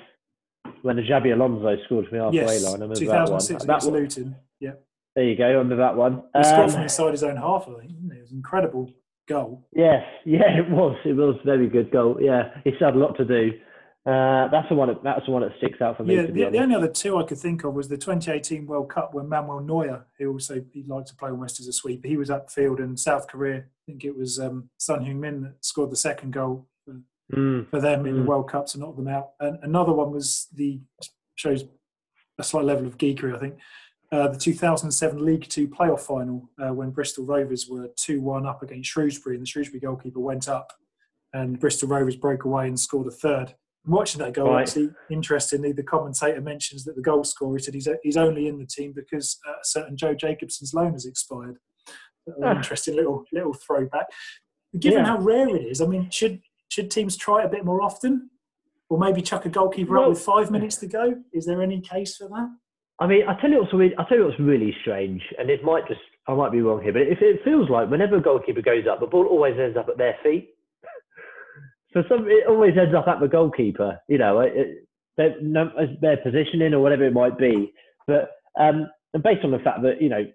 when 0.81 0.95
the 0.95 1.01
Xabi 1.03 1.33
Alonso 1.33 1.75
scored 1.85 2.07
from 2.07 2.17
the 2.17 2.23
halfway 2.23 2.39
yes, 2.39 2.63
line. 2.63 2.83
I 2.83 2.93
2006 2.93 3.65
that 3.65 3.83
one. 3.83 3.93
Luton. 3.93 4.35
Yeah. 4.59 4.71
There 5.15 5.25
you 5.25 5.35
go. 5.35 5.45
I 5.45 5.49
remember 5.49 5.77
that 5.77 5.95
one. 5.95 6.23
He 6.35 6.43
scored 6.43 6.65
um, 6.65 6.71
from 6.71 6.81
inside 6.83 7.11
his 7.11 7.23
own 7.23 7.35
half. 7.35 7.67
I 7.67 7.79
think 7.79 7.91
it? 7.91 8.17
it 8.17 8.21
was 8.21 8.31
incredible 8.31 8.91
goal. 9.27 9.67
Yes, 9.73 10.03
yeah, 10.25 10.49
it 10.57 10.69
was. 10.69 10.97
It 11.05 11.13
was 11.13 11.35
a 11.41 11.45
very 11.45 11.67
good 11.67 11.91
goal. 11.91 12.17
Yeah, 12.19 12.49
he 12.63 12.71
still 12.75 12.87
had 12.87 12.95
a 12.95 12.99
lot 12.99 13.17
to 13.17 13.25
do. 13.25 13.51
Uh, 14.03 14.47
that's 14.47 14.67
the 14.67 14.75
one. 14.75 14.87
That, 14.87 15.03
that's 15.03 15.25
the 15.25 15.31
one 15.31 15.43
that 15.43 15.51
sticks 15.57 15.79
out 15.79 15.97
for 15.97 16.03
me. 16.03 16.15
Yeah, 16.15 16.23
the, 16.23 16.49
the, 16.49 16.57
only 16.57 16.75
other 16.75 16.87
two 16.87 17.17
I 17.17 17.23
could 17.23 17.37
think 17.37 17.63
of 17.63 17.73
was 17.73 17.87
the 17.87 17.97
2018 17.97 18.65
World 18.65 18.89
Cup 18.89 19.13
when 19.13 19.29
Manuel 19.29 19.59
Neuer, 19.59 20.05
who 20.17 20.31
also 20.31 20.63
he 20.71 20.83
liked 20.83 21.09
to 21.09 21.15
play 21.15 21.29
almost 21.29 21.59
as 21.59 21.67
a 21.67 21.73
sweeper, 21.73 22.07
he 22.07 22.17
was 22.17 22.29
upfield 22.29 22.79
in 22.79 22.97
South 22.97 23.27
Korea. 23.27 23.57
I 23.59 23.81
think 23.85 24.03
it 24.03 24.17
was 24.17 24.39
um, 24.39 24.69
Son 24.77 25.05
Heung-min 25.05 25.43
that 25.43 25.63
scored 25.63 25.91
the 25.91 25.97
second 25.97 26.33
goal 26.33 26.67
mm. 27.31 27.69
for 27.69 27.79
them 27.79 28.05
in 28.05 28.15
mm. 28.15 28.17
the 28.17 28.23
World 28.23 28.49
Cup 28.49 28.67
to 28.67 28.79
knock 28.79 28.95
them 28.95 29.07
out. 29.07 29.31
And 29.39 29.57
another 29.63 29.93
one 29.93 30.11
was 30.11 30.47
the 30.53 30.79
shows 31.35 31.65
a 32.37 32.43
slight 32.43 32.65
level 32.65 32.87
of 32.87 32.97
geekery, 32.97 33.35
I 33.35 33.39
think. 33.39 33.55
Uh, 34.11 34.27
the 34.27 34.37
2007 34.37 35.23
League 35.23 35.47
Two 35.47 35.69
playoff 35.69 36.01
final 36.01 36.49
uh, 36.61 36.73
when 36.73 36.89
Bristol 36.89 37.25
Rovers 37.25 37.67
were 37.69 37.89
2 37.95 38.19
1 38.19 38.45
up 38.45 38.61
against 38.61 38.89
Shrewsbury, 38.89 39.35
and 39.35 39.43
the 39.43 39.47
Shrewsbury 39.49 39.79
goalkeeper 39.79 40.19
went 40.19 40.49
up, 40.49 40.73
and 41.33 41.59
Bristol 41.59 41.87
Rovers 41.87 42.17
broke 42.17 42.43
away 42.43 42.67
and 42.67 42.77
scored 42.77 43.07
a 43.07 43.11
third. 43.11 43.55
watching 43.85 44.19
that 44.19 44.33
goal, 44.33 44.51
right. 44.51 44.67
actually, 44.67 44.89
interestingly, 45.09 45.71
the 45.71 45.83
commentator 45.83 46.41
mentions 46.41 46.83
that 46.83 46.97
the 46.97 47.01
goal 47.01 47.23
scorer 47.23 47.57
said 47.57 47.73
he's, 47.73 47.87
he's 48.03 48.17
only 48.17 48.47
in 48.47 48.57
the 48.57 48.65
team 48.65 48.91
because 48.93 49.39
uh, 49.47 49.53
a 49.53 49.63
certain 49.65 49.95
Joe 49.95 50.13
Jacobson's 50.13 50.73
loan 50.73 50.91
has 50.91 51.05
expired. 51.05 51.57
Ah. 52.43 52.55
Interesting 52.55 52.97
little 52.97 53.23
little 53.31 53.53
throwback. 53.53 54.05
Given 54.77 54.99
yeah. 54.99 55.05
how 55.05 55.19
rare 55.19 55.49
it 55.55 55.63
is, 55.63 55.81
I 55.81 55.85
mean, 55.85 56.09
should 56.09 56.41
should 56.71 56.89
teams 56.89 57.17
try 57.17 57.41
it 57.41 57.45
a 57.45 57.49
bit 57.49 57.65
more 57.65 57.81
often, 57.81 58.29
or 58.89 58.97
maybe 58.97 59.21
chuck 59.21 59.45
a 59.45 59.49
goalkeeper 59.49 59.93
well, 59.93 60.03
up 60.03 60.09
with 60.09 60.21
five 60.21 60.49
minutes 60.49 60.77
to 60.77 60.87
go? 60.87 61.15
Is 61.33 61.45
there 61.45 61.61
any 61.61 61.81
case 61.81 62.15
for 62.15 62.29
that? 62.29 62.49
I 62.99 63.07
mean, 63.07 63.23
I 63.27 63.39
tell 63.41 63.49
you 63.49 63.59
what's 63.59 63.73
really, 63.73 63.93
I 63.97 64.05
tell 64.07 64.17
you 64.17 64.25
what's 64.25 64.39
really 64.39 64.73
strange, 64.81 65.21
and 65.37 65.49
it 65.49 65.65
might 65.65 65.85
just, 65.89 65.99
I 66.27 66.33
might 66.33 66.53
be 66.53 66.61
wrong 66.61 66.81
here, 66.81 66.93
but 66.93 67.01
if 67.01 67.21
it 67.21 67.43
feels 67.43 67.69
like 67.69 67.89
whenever 67.89 68.17
a 68.17 68.21
goalkeeper 68.21 68.61
goes 68.61 68.85
up, 68.89 69.01
the 69.01 69.05
ball 69.05 69.25
always 69.25 69.55
ends 69.59 69.75
up 69.75 69.89
at 69.89 69.97
their 69.97 70.15
feet. 70.23 70.55
so 71.93 72.03
some, 72.07 72.27
it 72.29 72.47
always 72.47 72.73
ends 72.79 72.95
up 72.95 73.07
at 73.09 73.19
the 73.19 73.27
goalkeeper. 73.27 73.99
You 74.07 74.19
know, 74.19 74.39
it, 74.39 74.87
their, 75.17 75.35
their 75.99 76.17
positioning 76.17 76.73
or 76.73 76.79
whatever 76.79 77.03
it 77.03 77.13
might 77.13 77.37
be. 77.37 77.73
But 78.07 78.31
um, 78.57 78.87
and 79.13 79.21
based 79.21 79.43
on 79.43 79.51
the 79.51 79.59
fact 79.59 79.81
that 79.81 80.01
you 80.01 80.07
know, 80.07 80.25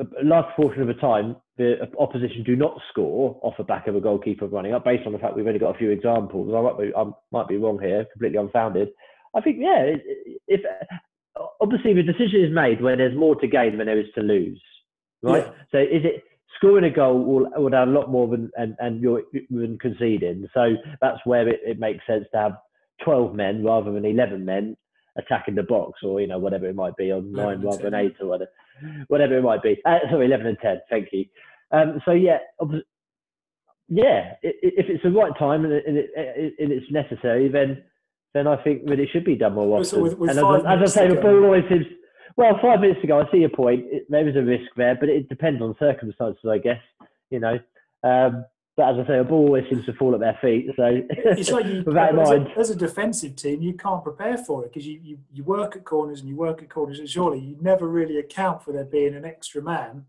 a 0.00 0.24
large 0.24 0.46
portion 0.56 0.82
of 0.82 0.88
the 0.88 0.94
time, 0.94 1.36
the 1.58 1.74
opposition 1.98 2.42
do 2.44 2.56
not 2.56 2.80
score 2.90 3.38
off 3.42 3.54
the 3.58 3.64
back 3.64 3.86
of 3.86 3.96
a 3.96 4.00
goalkeeper 4.00 4.46
running 4.46 4.72
up. 4.72 4.84
Based 4.84 5.06
on 5.06 5.12
the 5.12 5.18
fact 5.18 5.36
we've 5.36 5.46
only 5.46 5.58
got 5.58 5.74
a 5.74 5.78
few 5.78 5.90
examples, 5.90 6.54
I 6.54 6.60
might 6.62 6.78
be, 6.78 6.94
I 6.96 7.04
might 7.32 7.48
be 7.48 7.56
wrong 7.56 7.78
here, 7.80 8.06
completely 8.12 8.38
unfounded. 8.38 8.88
I 9.34 9.40
think 9.40 9.58
yeah, 9.60 9.94
if 10.48 10.60
obviously 11.60 11.94
the 11.94 12.02
decision 12.02 12.44
is 12.44 12.54
made 12.54 12.82
when 12.82 12.98
there's 12.98 13.16
more 13.16 13.36
to 13.36 13.46
gain 13.46 13.76
than 13.76 13.86
there 13.86 14.00
is 14.00 14.06
to 14.14 14.22
lose, 14.22 14.60
right? 15.22 15.44
Yeah. 15.46 15.52
So 15.72 15.78
is 15.78 16.04
it 16.04 16.24
scoring 16.56 16.84
a 16.84 16.90
goal 16.90 17.24
will 17.24 17.48
would 17.56 17.74
add 17.74 17.88
a 17.88 17.90
lot 17.90 18.10
more 18.10 18.28
than 18.28 18.50
and, 18.56 18.74
and 18.78 19.00
you're 19.00 19.22
than 19.50 19.78
conceding. 19.78 20.48
So 20.54 20.74
that's 21.00 21.18
where 21.24 21.48
it, 21.48 21.60
it 21.64 21.78
makes 21.78 22.06
sense 22.06 22.24
to 22.32 22.38
have 22.38 22.52
12 23.04 23.34
men 23.34 23.64
rather 23.64 23.92
than 23.92 24.04
11 24.04 24.44
men 24.44 24.76
attacking 25.16 25.54
the 25.54 25.62
box 25.62 26.00
or 26.02 26.20
you 26.20 26.26
know 26.26 26.38
whatever 26.38 26.66
it 26.66 26.74
might 26.74 26.96
be 26.96 27.10
on 27.10 27.32
nine 27.32 27.62
rather 27.62 27.82
than 27.82 27.94
eight 27.94 28.14
or 28.20 28.28
whatever, 28.28 28.50
whatever 29.08 29.38
it 29.38 29.42
might 29.42 29.62
be. 29.62 29.80
Uh, 29.84 29.98
sorry, 30.10 30.26
11 30.26 30.46
and 30.46 30.58
10. 30.60 30.80
Thank 30.88 31.08
you. 31.12 31.24
Um, 31.72 32.00
so 32.04 32.12
yeah, 32.12 32.38
yeah, 33.88 34.34
if 34.42 34.86
it's 34.88 35.02
the 35.02 35.10
right 35.10 35.32
time 35.38 35.64
and, 35.64 35.72
and, 35.72 35.96
it, 35.96 36.10
and 36.58 36.72
it's 36.72 36.90
necessary, 36.90 37.48
then 37.48 37.82
then 38.34 38.46
I 38.46 38.62
think 38.62 38.86
that 38.86 39.00
it 39.00 39.08
should 39.12 39.24
be 39.24 39.34
done 39.34 39.54
more 39.54 39.80
often. 39.80 40.02
With, 40.02 40.16
with 40.18 40.30
and 40.30 40.38
as, 40.38 40.62
as 40.64 40.96
I 40.96 41.00
say, 41.00 41.08
the 41.08 41.20
ball 41.20 41.44
always 41.44 41.64
seems. 41.68 41.86
Well, 42.36 42.58
five 42.62 42.80
minutes 42.80 43.02
ago, 43.02 43.20
I 43.20 43.30
see 43.32 43.38
your 43.38 43.50
point. 43.50 43.84
It, 43.86 44.06
there 44.08 44.28
is 44.28 44.36
a 44.36 44.42
risk 44.42 44.70
there, 44.76 44.96
but 44.98 45.08
it 45.08 45.28
depends 45.28 45.60
on 45.60 45.74
circumstances, 45.78 46.44
I 46.48 46.58
guess. 46.58 46.80
You 47.30 47.40
know, 47.40 47.58
um, 48.04 48.44
but 48.80 48.98
as 48.98 49.04
I 49.04 49.06
say, 49.06 49.18
a 49.18 49.24
ball 49.24 49.44
always 49.44 49.64
seems 49.68 49.84
to 49.84 49.92
fall 49.92 50.14
at 50.14 50.20
their 50.20 50.38
feet. 50.40 50.66
So, 50.74 51.02
it's 51.10 51.50
like 51.50 51.66
you, 51.66 51.80
as, 51.86 52.30
a, 52.30 52.46
as, 52.56 52.70
a, 52.70 52.74
defensive 52.74 53.36
team, 53.36 53.60
you 53.60 53.74
can't 53.74 54.02
prepare 54.02 54.38
for 54.38 54.64
it 54.64 54.72
because 54.72 54.86
you, 54.86 54.98
you, 55.02 55.18
you 55.30 55.44
work 55.44 55.76
at 55.76 55.84
corners 55.84 56.20
and 56.20 56.30
you 56.30 56.34
work 56.34 56.62
at 56.62 56.70
corners, 56.70 56.98
and 56.98 57.06
surely 57.06 57.40
you 57.40 57.56
never 57.60 57.86
really 57.86 58.18
account 58.18 58.62
for 58.62 58.72
there 58.72 58.84
being 58.84 59.14
an 59.14 59.26
extra 59.26 59.60
man 59.60 60.06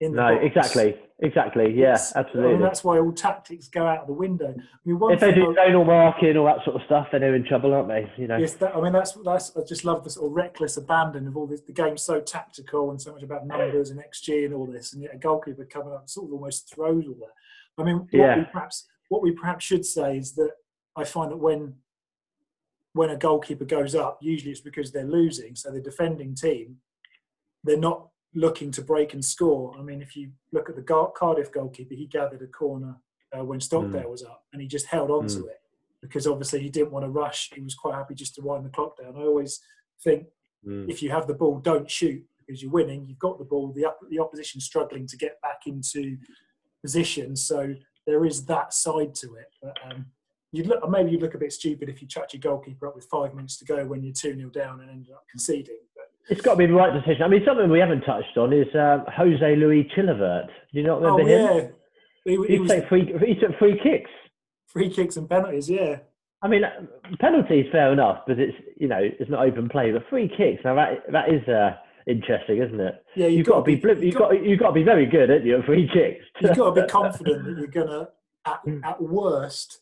in 0.00 0.12
the 0.12 0.16
no, 0.18 0.34
box. 0.34 0.44
exactly, 0.44 0.96
exactly, 1.20 1.72
yeah, 1.74 1.94
it's, 1.94 2.14
absolutely. 2.14 2.50
I 2.50 2.52
mean, 2.56 2.62
that's 2.62 2.84
why 2.84 2.98
all 2.98 3.10
tactics 3.10 3.68
go 3.68 3.86
out 3.86 4.00
of 4.00 4.06
the 4.06 4.12
window. 4.12 4.54
I 4.54 4.88
mean, 4.88 5.12
if 5.12 5.20
they 5.20 5.32
do 5.32 5.56
zonal 5.58 5.86
marking, 5.86 6.36
all 6.36 6.44
that 6.44 6.62
sort 6.62 6.76
of 6.76 6.82
stuff, 6.84 7.08
then 7.10 7.22
they're 7.22 7.34
in 7.34 7.46
trouble, 7.46 7.72
aren't 7.72 7.88
they? 7.88 8.12
You 8.18 8.28
know. 8.28 8.36
Yes, 8.36 8.52
that, 8.54 8.76
I 8.76 8.82
mean 8.82 8.92
that's 8.92 9.12
that's. 9.24 9.56
I 9.56 9.62
just 9.66 9.86
love 9.86 10.04
the 10.04 10.10
sort 10.10 10.26
of 10.26 10.36
reckless 10.36 10.76
abandon 10.76 11.26
of 11.26 11.38
all 11.38 11.46
this. 11.46 11.62
The 11.62 11.72
game's 11.72 12.02
so 12.02 12.20
tactical 12.20 12.90
and 12.90 13.00
so 13.00 13.14
much 13.14 13.22
about 13.22 13.46
numbers 13.46 13.88
and 13.88 13.98
XG 13.98 14.44
and 14.44 14.52
all 14.52 14.66
this, 14.66 14.92
and 14.92 15.02
yet 15.02 15.14
a 15.14 15.16
goalkeeper 15.16 15.64
coming 15.64 15.94
up 15.94 16.10
sort 16.10 16.26
of 16.26 16.34
almost 16.34 16.74
throws 16.74 17.06
all 17.06 17.14
that. 17.14 17.32
I 17.80 17.84
mean, 17.84 17.96
what 17.98 18.08
yeah. 18.12 18.38
we 18.38 18.44
perhaps 18.44 18.86
what 19.08 19.22
we 19.22 19.32
perhaps 19.32 19.64
should 19.64 19.84
say 19.84 20.18
is 20.18 20.34
that 20.34 20.50
I 20.96 21.04
find 21.04 21.30
that 21.30 21.36
when 21.36 21.74
when 22.92 23.10
a 23.10 23.16
goalkeeper 23.16 23.64
goes 23.64 23.94
up, 23.94 24.18
usually 24.20 24.50
it's 24.50 24.60
because 24.60 24.90
they're 24.90 25.04
losing. 25.04 25.54
So 25.54 25.70
the 25.70 25.80
defending 25.80 26.34
team, 26.34 26.76
they're 27.62 27.76
not 27.76 28.08
looking 28.34 28.70
to 28.72 28.82
break 28.82 29.14
and 29.14 29.24
score. 29.24 29.76
I 29.78 29.82
mean, 29.82 30.02
if 30.02 30.16
you 30.16 30.30
look 30.52 30.68
at 30.68 30.76
the 30.76 31.10
Cardiff 31.16 31.52
goalkeeper, 31.52 31.94
he 31.94 32.06
gathered 32.06 32.42
a 32.42 32.46
corner 32.46 32.96
uh, 33.36 33.44
when 33.44 33.60
Stockdale 33.60 34.02
mm. 34.02 34.10
was 34.10 34.24
up, 34.24 34.44
and 34.52 34.60
he 34.60 34.68
just 34.68 34.86
held 34.86 35.10
on 35.10 35.24
mm. 35.24 35.34
to 35.36 35.46
it 35.46 35.60
because 36.02 36.26
obviously 36.26 36.60
he 36.60 36.70
didn't 36.70 36.92
want 36.92 37.04
to 37.04 37.10
rush. 37.10 37.50
He 37.54 37.60
was 37.60 37.74
quite 37.74 37.94
happy 37.94 38.14
just 38.14 38.34
to 38.36 38.42
wind 38.42 38.64
the 38.64 38.70
clock 38.70 38.98
down. 39.00 39.16
I 39.16 39.20
always 39.20 39.60
think 40.02 40.26
mm. 40.66 40.88
if 40.88 41.02
you 41.02 41.10
have 41.10 41.26
the 41.26 41.34
ball, 41.34 41.58
don't 41.58 41.90
shoot 41.90 42.24
because 42.38 42.62
you're 42.62 42.72
winning. 42.72 43.06
You've 43.06 43.18
got 43.18 43.38
the 43.38 43.44
ball. 43.44 43.72
The 43.72 43.84
up, 43.84 43.98
the 44.08 44.18
opposition 44.18 44.60
struggling 44.60 45.06
to 45.08 45.16
get 45.16 45.40
back 45.42 45.60
into 45.66 46.16
position, 46.82 47.36
so 47.36 47.74
there 48.06 48.24
is 48.24 48.44
that 48.46 48.72
side 48.72 49.14
to 49.16 49.34
it. 49.34 49.52
But 49.62 49.76
um, 49.84 50.06
you'd 50.52 50.66
look, 50.66 50.88
maybe 50.88 51.10
you'd 51.10 51.22
look 51.22 51.34
a 51.34 51.38
bit 51.38 51.52
stupid 51.52 51.88
if 51.88 52.02
you 52.02 52.08
chucked 52.08 52.34
your 52.34 52.40
goalkeeper 52.40 52.86
up 52.86 52.94
with 52.94 53.04
five 53.06 53.34
minutes 53.34 53.56
to 53.58 53.64
go 53.64 53.84
when 53.84 54.02
you're 54.02 54.14
two 54.14 54.34
0 54.34 54.50
down 54.50 54.80
and 54.80 54.90
ended 54.90 55.12
up 55.12 55.24
conceding. 55.30 55.78
But 55.94 56.10
It's 56.28 56.40
got 56.40 56.52
to 56.52 56.58
be 56.58 56.66
the 56.66 56.74
right 56.74 56.92
decision. 56.92 57.22
I 57.22 57.28
mean, 57.28 57.42
something 57.46 57.70
we 57.70 57.80
haven't 57.80 58.02
touched 58.02 58.36
on 58.36 58.52
is 58.52 58.72
uh, 58.74 59.04
Jose 59.16 59.56
Luis 59.56 59.86
Chilavert. 59.96 60.46
Do 60.46 60.78
you 60.78 60.82
not 60.82 61.00
remember 61.00 61.22
oh, 61.22 61.26
him? 61.26 61.56
Yeah. 61.56 61.68
He, 62.24 62.36
he, 62.46 62.58
he 62.58 62.66
took 62.66 62.88
free, 62.88 63.14
he 63.26 63.34
took 63.34 63.58
free 63.58 63.80
kicks. 63.82 64.10
Free 64.66 64.90
kicks 64.90 65.16
and 65.16 65.28
penalties, 65.28 65.68
yeah. 65.68 65.98
I 66.42 66.48
mean, 66.48 66.62
penalties 67.18 67.66
fair 67.70 67.92
enough, 67.92 68.22
but 68.26 68.38
it's 68.38 68.56
you 68.78 68.88
know 68.88 68.98
it's 69.00 69.30
not 69.30 69.46
open 69.46 69.68
play. 69.68 69.92
But 69.92 70.08
free 70.08 70.28
kicks 70.28 70.62
now 70.64 70.74
that 70.74 71.02
that 71.12 71.28
is 71.28 71.46
uh, 71.48 71.76
interesting, 72.10 72.62
isn't 72.62 72.80
it? 72.80 73.04
Yeah, 73.16 73.26
you've, 73.26 73.38
you've 73.38 73.46
got, 73.46 73.52
got, 73.52 73.60
to 73.60 73.64
be, 73.66 73.72
you've, 73.72 74.04
you've 74.04 74.14
got, 74.14 74.30
got 74.30 74.44
you've 74.44 74.58
got 74.60 74.66
to 74.68 74.72
be 74.72 74.82
very 74.82 75.06
good 75.06 75.30
at 75.30 75.44
your 75.44 75.62
free 75.62 75.88
kicks. 75.92 76.24
You've 76.40 76.56
got 76.56 76.74
to 76.74 76.82
be 76.82 76.88
confident 76.88 77.44
that 77.44 77.56
you're 77.58 77.66
gonna 77.66 78.08
at, 78.46 78.60
at 78.84 79.02
worst 79.02 79.80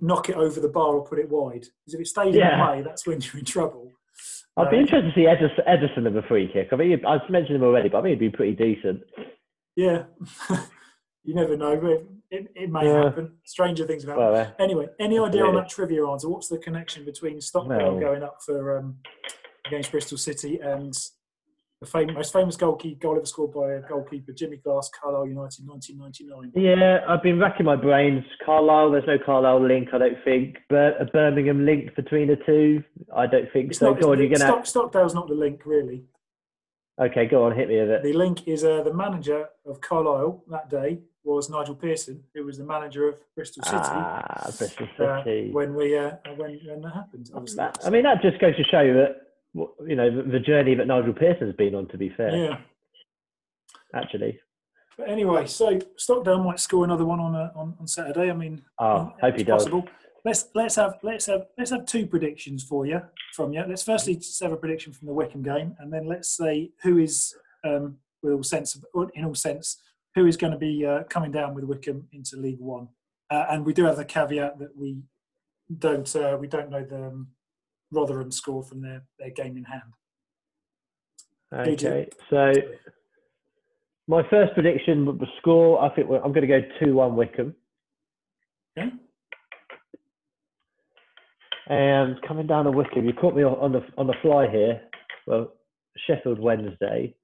knock 0.00 0.28
it 0.28 0.36
over 0.36 0.60
the 0.60 0.68
bar 0.68 0.94
or 0.94 1.04
put 1.04 1.18
it 1.18 1.28
wide. 1.28 1.66
Because 1.84 1.94
if 1.94 2.00
it 2.00 2.06
stays 2.06 2.34
yeah. 2.34 2.54
in 2.54 2.66
play, 2.66 2.82
that's 2.82 3.06
when 3.06 3.20
you're 3.20 3.38
in 3.38 3.44
trouble. 3.44 3.92
I'd 4.56 4.70
be 4.70 4.76
um, 4.76 4.82
interested 4.82 5.08
to 5.08 5.14
see 5.14 5.26
Edison, 5.26 5.64
Ederson 5.68 6.06
of 6.06 6.16
a 6.16 6.22
free 6.22 6.50
kick. 6.52 6.68
I 6.72 6.76
mean, 6.76 7.04
I've 7.06 7.28
mentioned 7.30 7.56
him 7.56 7.62
already, 7.62 7.88
but 7.88 7.98
I 7.98 8.02
think 8.02 8.20
he'd 8.20 8.30
be 8.30 8.36
pretty 8.36 8.54
decent. 8.54 9.02
Yeah, 9.76 10.04
you 11.24 11.34
never 11.34 11.56
know. 11.56 11.72
It, 11.72 12.06
it, 12.30 12.52
it 12.54 12.70
may 12.70 12.84
yeah. 12.84 13.04
happen. 13.04 13.32
Stranger 13.44 13.86
things 13.86 14.02
have 14.02 14.10
happened. 14.10 14.32
Well, 14.32 14.40
uh, 14.40 14.50
anyway, 14.58 14.88
any 14.98 15.18
idea 15.18 15.44
on 15.44 15.54
that 15.54 15.68
trivia 15.70 16.06
answer? 16.06 16.28
What's 16.28 16.48
the 16.48 16.58
connection 16.58 17.04
between 17.04 17.40
Stockdale 17.40 17.98
going 17.98 18.22
up 18.22 18.38
for 18.44 18.78
um, 18.78 18.96
against 19.66 19.90
Bristol 19.92 20.18
City 20.18 20.58
and 20.60 20.94
the 21.80 21.86
famous, 21.86 22.14
most 22.14 22.32
famous 22.32 22.56
goal, 22.56 22.78
goal 23.00 23.16
ever 23.16 23.24
scored 23.24 23.54
by 23.54 23.72
a 23.72 23.80
goalkeeper, 23.80 24.32
Jimmy 24.32 24.58
Glass, 24.58 24.90
Carlisle 25.00 25.28
United, 25.28 25.66
1999. 25.66 26.52
Yeah, 26.54 26.98
I've 27.08 27.22
been 27.22 27.38
racking 27.38 27.64
my 27.64 27.76
brains. 27.76 28.22
Carlisle, 28.44 28.90
there's 28.90 29.06
no 29.06 29.16
Carlisle 29.24 29.66
link, 29.66 29.88
I 29.94 29.98
don't 29.98 30.18
think. 30.22 30.58
But 30.68 31.00
a 31.00 31.06
Birmingham 31.06 31.64
link 31.64 31.94
between 31.96 32.28
the 32.28 32.36
two, 32.36 32.84
I 33.16 33.26
don't 33.26 33.50
think 33.52 33.70
it's 33.70 33.78
so. 33.78 33.92
Not, 33.92 34.00
go 34.00 34.12
on, 34.12 34.18
you're 34.18 34.28
gonna. 34.28 34.40
Stock, 34.40 34.66
Stockdale's 34.66 35.14
not 35.14 35.28
the 35.28 35.34
link, 35.34 35.62
really. 35.64 36.04
Okay, 37.00 37.26
go 37.26 37.44
on, 37.44 37.56
hit 37.56 37.68
me 37.68 37.80
with 37.80 37.88
it. 37.88 38.02
The 38.02 38.12
link 38.12 38.46
is 38.46 38.62
uh, 38.62 38.82
the 38.82 38.92
manager 38.92 39.46
of 39.64 39.80
Carlisle 39.80 40.44
that 40.50 40.68
day 40.68 40.98
was 41.24 41.48
Nigel 41.48 41.74
Pearson, 41.74 42.22
who 42.34 42.44
was 42.44 42.58
the 42.58 42.64
manager 42.64 43.08
of 43.08 43.16
Bristol 43.34 43.62
City. 43.62 43.78
Ah, 43.78 44.50
Bristol 44.58 44.86
uh, 44.98 45.24
City. 45.24 45.48
Uh, 45.48 45.52
when 45.54 45.74
we 45.74 45.96
uh, 45.96 46.12
when 46.36 46.60
when 46.66 46.82
that 46.82 46.92
happened, 46.92 47.30
that, 47.56 47.78
I 47.86 47.88
mean, 47.88 48.02
that 48.02 48.20
just 48.20 48.38
goes 48.38 48.54
to 48.56 48.64
show 48.64 48.80
you 48.80 48.92
that 48.94 49.29
you 49.54 49.96
know 49.96 50.22
the 50.22 50.40
journey 50.40 50.74
that 50.74 50.86
Nigel 50.86 51.12
Pearson's 51.12 51.54
been 51.56 51.74
on. 51.74 51.86
To 51.88 51.98
be 51.98 52.10
fair, 52.10 52.34
yeah, 52.34 52.58
actually. 53.94 54.38
But 54.96 55.08
anyway, 55.08 55.46
so 55.46 55.78
Stockdale 55.96 56.42
might 56.42 56.60
score 56.60 56.84
another 56.84 57.04
one 57.04 57.20
on 57.20 57.34
uh, 57.34 57.50
on, 57.56 57.74
on 57.80 57.86
Saturday. 57.86 58.30
I 58.30 58.34
mean, 58.34 58.62
oh, 58.78 59.12
hope 59.20 59.36
he 59.36 59.44
does. 59.44 59.64
Possible. 59.64 59.88
Let's 60.24 60.48
let's 60.54 60.76
have 60.76 60.98
let's 61.02 61.26
have 61.26 61.46
let's 61.56 61.70
have 61.70 61.86
two 61.86 62.06
predictions 62.06 62.62
for 62.64 62.86
you 62.86 63.00
from 63.34 63.52
you. 63.52 63.64
Let's 63.66 63.82
firstly 63.82 64.20
have 64.42 64.52
a 64.52 64.56
prediction 64.56 64.92
from 64.92 65.06
the 65.06 65.14
Wycombe 65.14 65.42
game, 65.42 65.74
and 65.78 65.92
then 65.92 66.06
let's 66.06 66.28
say 66.28 66.70
who 66.82 66.98
is 66.98 67.34
um, 67.64 67.96
with 68.22 68.34
all 68.34 68.42
sense 68.42 68.74
of, 68.74 69.10
in 69.14 69.24
all 69.24 69.34
sense 69.34 69.80
who 70.14 70.26
is 70.26 70.36
going 70.36 70.52
to 70.52 70.58
be 70.58 70.84
uh, 70.84 71.04
coming 71.04 71.30
down 71.30 71.54
with 71.54 71.64
Wycombe 71.64 72.06
into 72.12 72.36
League 72.36 72.60
One. 72.60 72.88
Uh, 73.30 73.46
and 73.50 73.64
we 73.64 73.72
do 73.72 73.84
have 73.84 73.96
the 73.96 74.04
caveat 74.04 74.58
that 74.58 74.76
we 74.76 74.98
don't 75.78 76.14
uh, 76.16 76.36
we 76.38 76.48
don't 76.48 76.70
know 76.70 76.84
the 76.84 77.06
um, 77.06 77.28
Rotherham 77.92 78.30
score 78.30 78.62
from 78.62 78.82
their, 78.82 79.02
their 79.18 79.30
game 79.30 79.56
in 79.56 79.64
hand. 79.64 79.94
Okay, 81.52 82.08
so 82.28 82.52
my 84.06 84.22
first 84.30 84.54
prediction 84.54 85.04
would 85.06 85.18
the 85.18 85.26
score. 85.38 85.82
I 85.82 85.92
think 85.94 86.08
I'm 86.08 86.32
going 86.32 86.42
to 86.42 86.46
go 86.46 86.60
two 86.80 86.94
one 86.94 87.16
Wycombe. 87.16 87.54
Okay. 88.78 88.90
And 91.68 92.20
coming 92.26 92.46
down 92.46 92.64
to 92.64 92.70
Wycombe, 92.70 93.04
you 93.04 93.12
caught 93.12 93.34
me 93.34 93.44
on 93.44 93.72
the 93.72 93.82
on 93.98 94.06
the 94.06 94.14
fly 94.22 94.48
here. 94.48 94.80
Well, 95.26 95.52
Sheffield 96.06 96.38
Wednesday. 96.38 97.14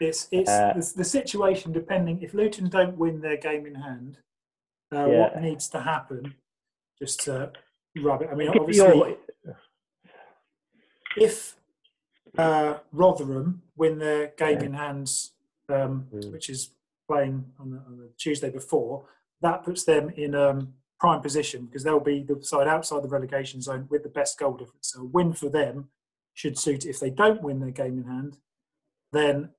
It's 0.00 0.28
it's 0.30 0.50
uh, 0.50 0.74
the, 0.74 0.92
the, 0.98 1.04
situation 1.04 1.72
depending 1.72 2.22
if 2.22 2.32
Luton 2.32 2.68
don't 2.68 2.96
win 2.96 3.20
their 3.20 3.36
game 3.36 3.66
in 3.66 3.74
hand, 3.74 4.18
uh, 4.94 5.06
yeah. 5.06 5.18
what 5.18 5.42
needs 5.42 5.68
to 5.70 5.80
happen 5.80 6.34
just 7.00 7.20
to 7.24 7.50
rub 8.00 8.22
it. 8.22 8.28
I 8.30 8.34
mean, 8.34 8.48
obviously, 8.48 9.16
if 11.20 11.56
uh, 12.36 12.78
Rotherham 12.92 13.62
win 13.76 13.98
their 13.98 14.28
game 14.36 14.60
in 14.60 14.74
hands, 14.74 15.32
um, 15.68 16.06
mm. 16.12 16.32
which 16.32 16.48
is 16.50 16.70
playing 17.06 17.44
on 17.58 17.70
the, 17.70 17.78
on 17.78 17.98
the, 17.98 18.10
Tuesday 18.18 18.50
before, 18.50 19.04
that 19.40 19.64
puts 19.64 19.84
them 19.84 20.10
in 20.10 20.34
um, 20.34 20.74
prime 20.98 21.20
position 21.20 21.66
because 21.66 21.84
they'll 21.84 22.00
be 22.00 22.22
the 22.22 22.42
side 22.42 22.68
outside 22.68 23.02
the 23.02 23.08
relegation 23.08 23.60
zone 23.60 23.86
with 23.88 24.02
the 24.02 24.08
best 24.08 24.38
goal 24.38 24.56
difference. 24.56 24.92
So 24.92 25.02
a 25.02 25.04
win 25.04 25.32
for 25.32 25.48
them 25.48 25.88
should 26.34 26.58
suit. 26.58 26.84
If 26.84 27.00
they 27.00 27.10
don't 27.10 27.42
win 27.42 27.60
their 27.60 27.70
game 27.70 27.98
in 27.98 28.04
hand, 28.04 28.38
then 29.12 29.50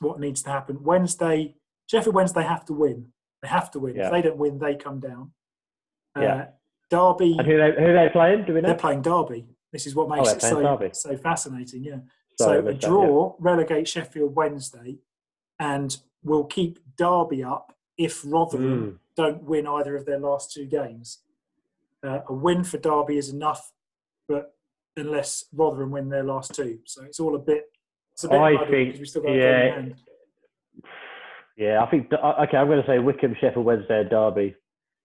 what 0.00 0.20
needs 0.20 0.42
to 0.42 0.50
happen? 0.50 0.82
Wednesday, 0.82 1.54
Sheffield 1.86 2.14
Wednesday 2.14 2.42
have 2.42 2.64
to 2.66 2.72
win. 2.72 3.08
They 3.42 3.48
have 3.48 3.70
to 3.72 3.78
win. 3.78 3.96
Yeah. 3.96 4.06
If 4.06 4.12
they 4.12 4.22
don't 4.22 4.36
win, 4.36 4.58
they 4.58 4.74
come 4.74 5.00
down. 5.00 5.32
Uh, 6.16 6.20
yeah. 6.20 6.46
Derby. 6.90 7.36
And 7.38 7.46
who 7.46 7.56
they 7.56 7.72
who 7.72 7.92
they 7.92 8.08
playing? 8.12 8.44
Do 8.44 8.54
we 8.54 8.60
know? 8.60 8.68
They're 8.68 8.76
playing 8.76 9.02
Derby. 9.02 9.46
This 9.74 9.88
is 9.88 9.96
what 9.96 10.08
makes 10.08 10.28
oh, 10.28 10.32
it 10.34 10.40
so, 10.40 10.90
so 10.92 11.16
fascinating. 11.16 11.82
Yeah. 11.82 11.96
Sorry, 12.38 12.62
so 12.62 12.68
a 12.68 12.74
draw 12.74 13.30
that, 13.30 13.34
yeah. 13.44 13.50
relegate 13.50 13.88
Sheffield 13.88 14.36
Wednesday, 14.36 14.98
and 15.58 15.96
we'll 16.22 16.44
keep 16.44 16.78
Derby 16.96 17.42
up 17.42 17.74
if 17.98 18.22
Rotherham 18.24 18.92
mm. 18.92 18.98
don't 19.16 19.42
win 19.42 19.66
either 19.66 19.96
of 19.96 20.06
their 20.06 20.20
last 20.20 20.52
two 20.52 20.66
games. 20.66 21.22
Uh, 22.04 22.20
a 22.28 22.32
win 22.32 22.62
for 22.62 22.78
Derby 22.78 23.18
is 23.18 23.30
enough, 23.30 23.72
but 24.28 24.54
unless 24.96 25.46
Rotherham 25.52 25.90
win 25.90 26.08
their 26.08 26.22
last 26.22 26.54
two, 26.54 26.78
so 26.84 27.02
it's 27.02 27.18
all 27.18 27.34
a 27.34 27.40
bit. 27.40 27.64
It's 28.12 28.22
a 28.22 28.28
bit 28.28 28.40
I 28.40 28.56
think, 28.70 28.96
yeah, 29.24 29.86
yeah. 31.56 31.82
I 31.82 31.90
think 31.90 32.12
okay. 32.12 32.56
I'm 32.56 32.68
going 32.68 32.80
to 32.80 32.86
say 32.86 33.00
Wycombe, 33.00 33.34
Sheffield 33.40 33.64
Wednesday, 33.64 34.06
Derby. 34.08 34.54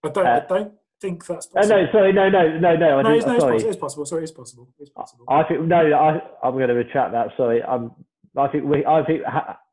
I 0.03 0.09
don't. 0.09 0.27
Uh, 0.27 0.29
I 0.29 0.45
don't 0.47 0.73
think 0.99 1.25
that's 1.25 1.47
possible. 1.47 1.75
Oh, 1.75 1.81
no, 1.81 1.91
sorry, 1.91 2.13
no, 2.13 2.29
no, 2.29 2.57
no, 2.59 2.75
no. 2.75 2.99
I 2.99 3.01
no, 3.01 3.13
it's, 3.13 3.25
no, 3.25 3.33
it's, 3.33 3.41
sorry. 3.41 3.53
Possible. 3.53 3.69
it's 3.69 3.79
possible. 3.79 4.05
Sorry, 4.05 4.23
it's 4.23 4.31
possible. 4.31 4.69
It's 4.79 4.89
possible. 4.89 5.25
I 5.27 5.43
think 5.43 5.61
no. 5.61 5.77
I, 5.77 6.21
I'm 6.45 6.53
going 6.53 6.67
to 6.67 6.73
retract 6.73 7.11
that. 7.13 7.29
Sorry, 7.37 7.63
I'm. 7.63 7.91
I 8.37 8.47
think 8.47 8.65
we. 8.65 8.85
I 8.85 9.03
think 9.05 9.21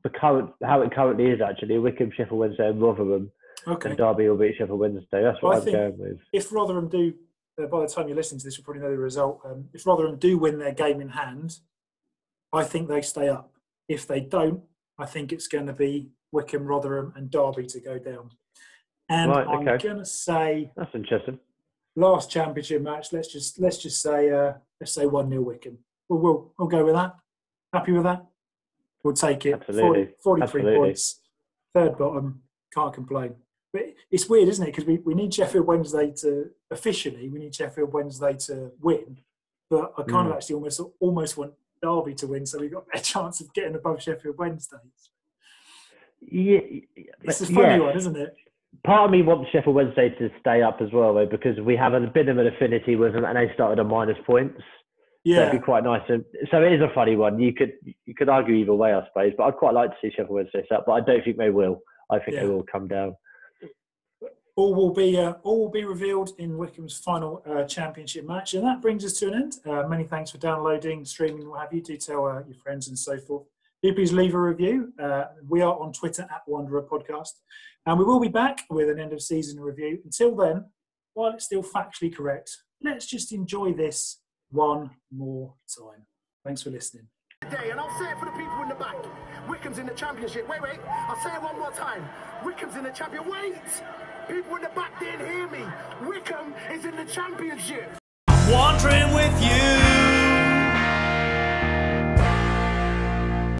the 0.03 0.11
current 0.11 0.51
how 0.63 0.83
it 0.83 0.95
currently 0.95 1.27
is 1.27 1.41
actually 1.41 1.79
Wycombe, 1.79 2.13
Sheffield 2.17 2.39
Wednesday, 2.39 2.69
and 2.69 2.81
Rotherham. 2.81 3.31
Okay. 3.67 3.91
And 3.91 3.99
Derby 3.99 4.29
will 4.29 4.37
beat 4.37 4.55
Sheffield 4.57 4.79
Wednesday. 4.79 5.23
That's 5.23 5.43
what 5.43 5.55
well, 5.55 5.63
I'm 5.67 5.73
going 5.73 5.99
with. 5.99 6.19
If 6.33 6.53
Rotherham 6.53 6.89
do, 6.89 7.15
uh, 7.61 7.67
by 7.67 7.81
the 7.81 7.89
time 7.89 8.07
you're 8.07 8.17
listening 8.17 8.39
to 8.41 8.45
this, 8.45 8.57
you'll 8.57 8.65
probably 8.65 8.83
know 8.83 8.91
the 8.91 8.99
result. 8.99 9.41
Um, 9.45 9.69
if 9.75 9.87
Rotherham 9.87 10.17
do 10.19 10.39
win 10.39 10.59
their 10.59 10.73
game 10.73 11.01
in 11.01 11.09
hand, 11.09 11.59
I 12.53 12.63
think 12.63 12.89
they 12.89 13.03
stay 13.03 13.29
up. 13.29 13.53
If 13.89 14.07
they 14.07 14.21
don't, 14.21 14.63
I 14.99 15.07
think 15.07 15.33
it's 15.33 15.49
going 15.49 15.67
to 15.67 15.73
be 15.73 16.11
Wycombe, 16.33 16.67
Rotherham, 16.67 17.13
and 17.17 17.31
Derby 17.31 17.67
to 17.67 17.81
go 17.81 17.99
down. 17.99 18.31
And 19.09 19.31
right, 19.31 19.47
okay. 19.47 19.71
I'm 19.71 19.79
going 19.79 19.99
to 19.99 20.05
say 20.05 20.73
that's 20.77 20.95
interesting 20.95 21.39
last 21.97 22.31
championship 22.31 22.83
match, 22.83 23.13
let's 23.13 23.29
just 23.29 23.59
let's 23.59 23.79
just 23.79 24.01
say 24.01 24.31
uh, 24.31 24.53
let's 24.81 24.93
say 24.93 25.07
one 25.07 25.29
0 25.29 25.43
Wycombe. 25.43 25.79
We'll, 26.09 26.21
we'll 26.21 26.53
we'll 26.59 26.69
go 26.69 26.85
with 26.85 26.95
that. 26.95 27.17
Happy 27.73 27.93
with 27.93 28.05
that? 28.05 28.25
We'll 29.03 29.15
take 29.15 29.45
it. 29.47 29.55
Absolutely. 29.55 30.15
40, 30.23 30.41
43 30.41 30.43
Absolutely. 30.43 30.77
points, 30.77 31.21
third 31.75 31.99
bottom. 31.99 32.43
Can't 32.73 32.93
complain. 32.93 33.35
But 33.73 33.95
it's 34.11 34.29
weird, 34.29 34.49
isn't 34.49 34.65
it? 34.65 34.71
Because 34.71 34.85
we, 34.85 34.99
we 34.99 35.15
need 35.15 35.35
Sheffield 35.35 35.67
Wednesday 35.67 36.13
to 36.19 36.51
officially 36.71 37.29
we 37.29 37.39
need 37.39 37.55
Sheffield 37.55 37.93
Wednesday 37.93 38.35
to 38.47 38.73
win, 38.81 39.19
but 39.69 39.93
I 39.99 40.03
kind 40.03 40.29
mm. 40.29 40.31
of 40.31 40.37
actually 40.37 40.55
almost 40.57 40.81
almost 41.01 41.37
want 41.37 41.53
Derby 41.83 42.15
to 42.15 42.27
win, 42.27 42.47
so 42.47 42.59
we've 42.59 42.73
got 42.73 42.85
a 42.95 43.01
chance 43.01 43.41
of 43.41 43.53
getting 43.55 43.75
above 43.75 44.03
Sheffield 44.03 44.39
Wednesday. 44.39 44.77
Yeah, 46.21 46.61
it's 47.23 47.41
a 47.43 47.47
funny 47.47 47.77
yeah. 47.77 47.79
one, 47.79 47.97
isn't 47.97 48.17
it? 48.17 48.35
Part 48.85 49.07
of 49.07 49.11
me 49.11 49.23
wants 49.23 49.51
Sheffield 49.51 49.75
Wednesday 49.75 50.11
to 50.11 50.31
stay 50.41 50.63
up 50.63 50.79
as 50.81 50.93
well, 50.93 51.15
though, 51.15 51.27
because 51.27 51.59
we 51.61 51.77
have 51.77 51.95
a 51.95 52.01
bit 52.01 52.29
of 52.29 52.39
an 52.39 52.47
affinity 52.47 52.95
with 52.95 53.15
them, 53.15 53.25
and 53.25 53.37
they 53.37 53.53
started 53.55 53.81
on 53.81 53.89
minus 53.89 54.19
points. 54.25 54.61
Yeah, 55.25 55.37
so 55.37 55.43
it'd 55.43 55.61
be 55.61 55.65
quite 55.65 55.83
nice. 55.83 56.03
And 56.09 56.25
so 56.53 56.63
it 56.63 56.73
is 56.73 56.81
a 56.81 56.95
funny 56.95 57.17
one. 57.17 57.41
You 57.41 57.53
could 57.53 57.73
you 58.05 58.15
could 58.15 58.29
argue 58.29 58.55
either 58.55 58.75
way, 58.75 58.93
I 58.93 59.05
suppose. 59.09 59.33
But 59.37 59.45
I'd 59.45 59.57
quite 59.57 59.75
like 59.75 59.91
to 59.91 59.97
see 60.01 60.11
Sheffield 60.11 60.31
Wednesday 60.31 60.65
up, 60.73 60.85
but 60.87 60.93
I 60.93 61.01
don't 61.01 61.25
think 61.25 61.37
they 61.37 61.51
will. 61.51 61.83
I 62.11 62.21
think 62.21 62.37
yeah. 62.37 62.43
they 62.43 62.49
will 62.49 62.63
come 62.63 62.87
down. 62.87 63.17
all 64.55 64.73
will 64.73 64.95
be 64.95 65.19
uh, 65.19 65.33
all 65.43 65.59
will 65.59 65.71
be 65.71 65.85
revealed 65.85 66.31
in 66.39 66.57
Wycombe's 66.57 66.99
final 66.99 67.43
uh, 67.45 67.65
championship 67.65 68.25
match, 68.25 68.55
and 68.55 68.63
that 68.65 68.81
brings 68.81 69.05
us 69.05 69.15
to 69.15 69.27
an 69.27 69.35
end. 69.35 69.57
Uh, 69.67 69.89
many 69.89 70.05
thanks 70.05 70.31
for 70.31 70.39
downloading, 70.39 71.05
streaming, 71.05 71.51
what 71.51 71.61
have 71.61 71.73
you. 71.73 71.83
Do 71.83 71.97
tell 71.97 72.25
uh, 72.27 72.43
your 72.47 72.57
friends 72.63 72.87
and 72.87 72.97
so 72.97 73.19
forth. 73.19 73.47
Do 73.83 73.93
please 73.93 74.13
leave 74.13 74.35
a 74.35 74.41
review. 74.41 74.93
Uh, 75.01 75.25
we 75.47 75.61
are 75.61 75.79
on 75.79 75.93
Twitter 75.93 76.23
at 76.23 76.43
Wanderer 76.47 76.83
Podcast, 76.83 77.33
and 77.85 77.99
we 77.99 78.05
will 78.05 78.21
be 78.21 78.29
back 78.29 78.61
with 78.71 78.89
an 78.89 78.99
end 78.99 79.13
of 79.13 79.21
season 79.21 79.61
review. 79.61 79.99
Until 80.05 80.35
then, 80.35 80.65
while 81.15 81.33
it's 81.33 81.45
still 81.45 81.63
factually 81.63 82.15
correct, 82.15 82.51
let's 82.83 83.07
just 83.07 83.33
enjoy 83.33 83.75
this 83.75 84.21
one 84.51 84.91
more 85.13 85.55
time. 85.79 86.07
Thanks 86.45 86.63
for 86.63 86.71
listening. 86.71 87.09
Day, 87.51 87.71
and 87.71 87.79
I'll 87.79 87.99
say 87.99 88.11
it 88.11 88.19
for 88.19 88.25
the 88.25 88.33
people 88.33 88.63
in 88.63 88.71
the 88.71 88.75
back. 88.75 88.97
Wycombe's 89.47 89.79
in 89.79 89.87
the 89.87 89.93
championship. 89.93 90.49
Wait, 90.49 90.63
wait. 90.63 90.81
I'll 90.89 91.23
say 91.23 91.35
it 91.35 91.43
one 91.43 91.59
more 91.59 91.71
time. 91.71 92.09
Wycombe's 92.45 92.77
in 92.77 92.85
the 92.85 92.91
champion. 92.91 93.29
Wait! 93.31 93.55
People 94.27 94.57
in 94.57 94.63
the 94.63 94.71
back 94.71 94.99
didn't 94.99 95.29
hear 95.29 95.47
me. 95.49 95.63
Wycombe 96.03 96.55
is 96.73 96.85
in 96.87 96.97
the 96.97 97.05
championship. 97.05 97.99
Wandering 98.49 99.13
with 99.15 99.43
you. 99.43 99.86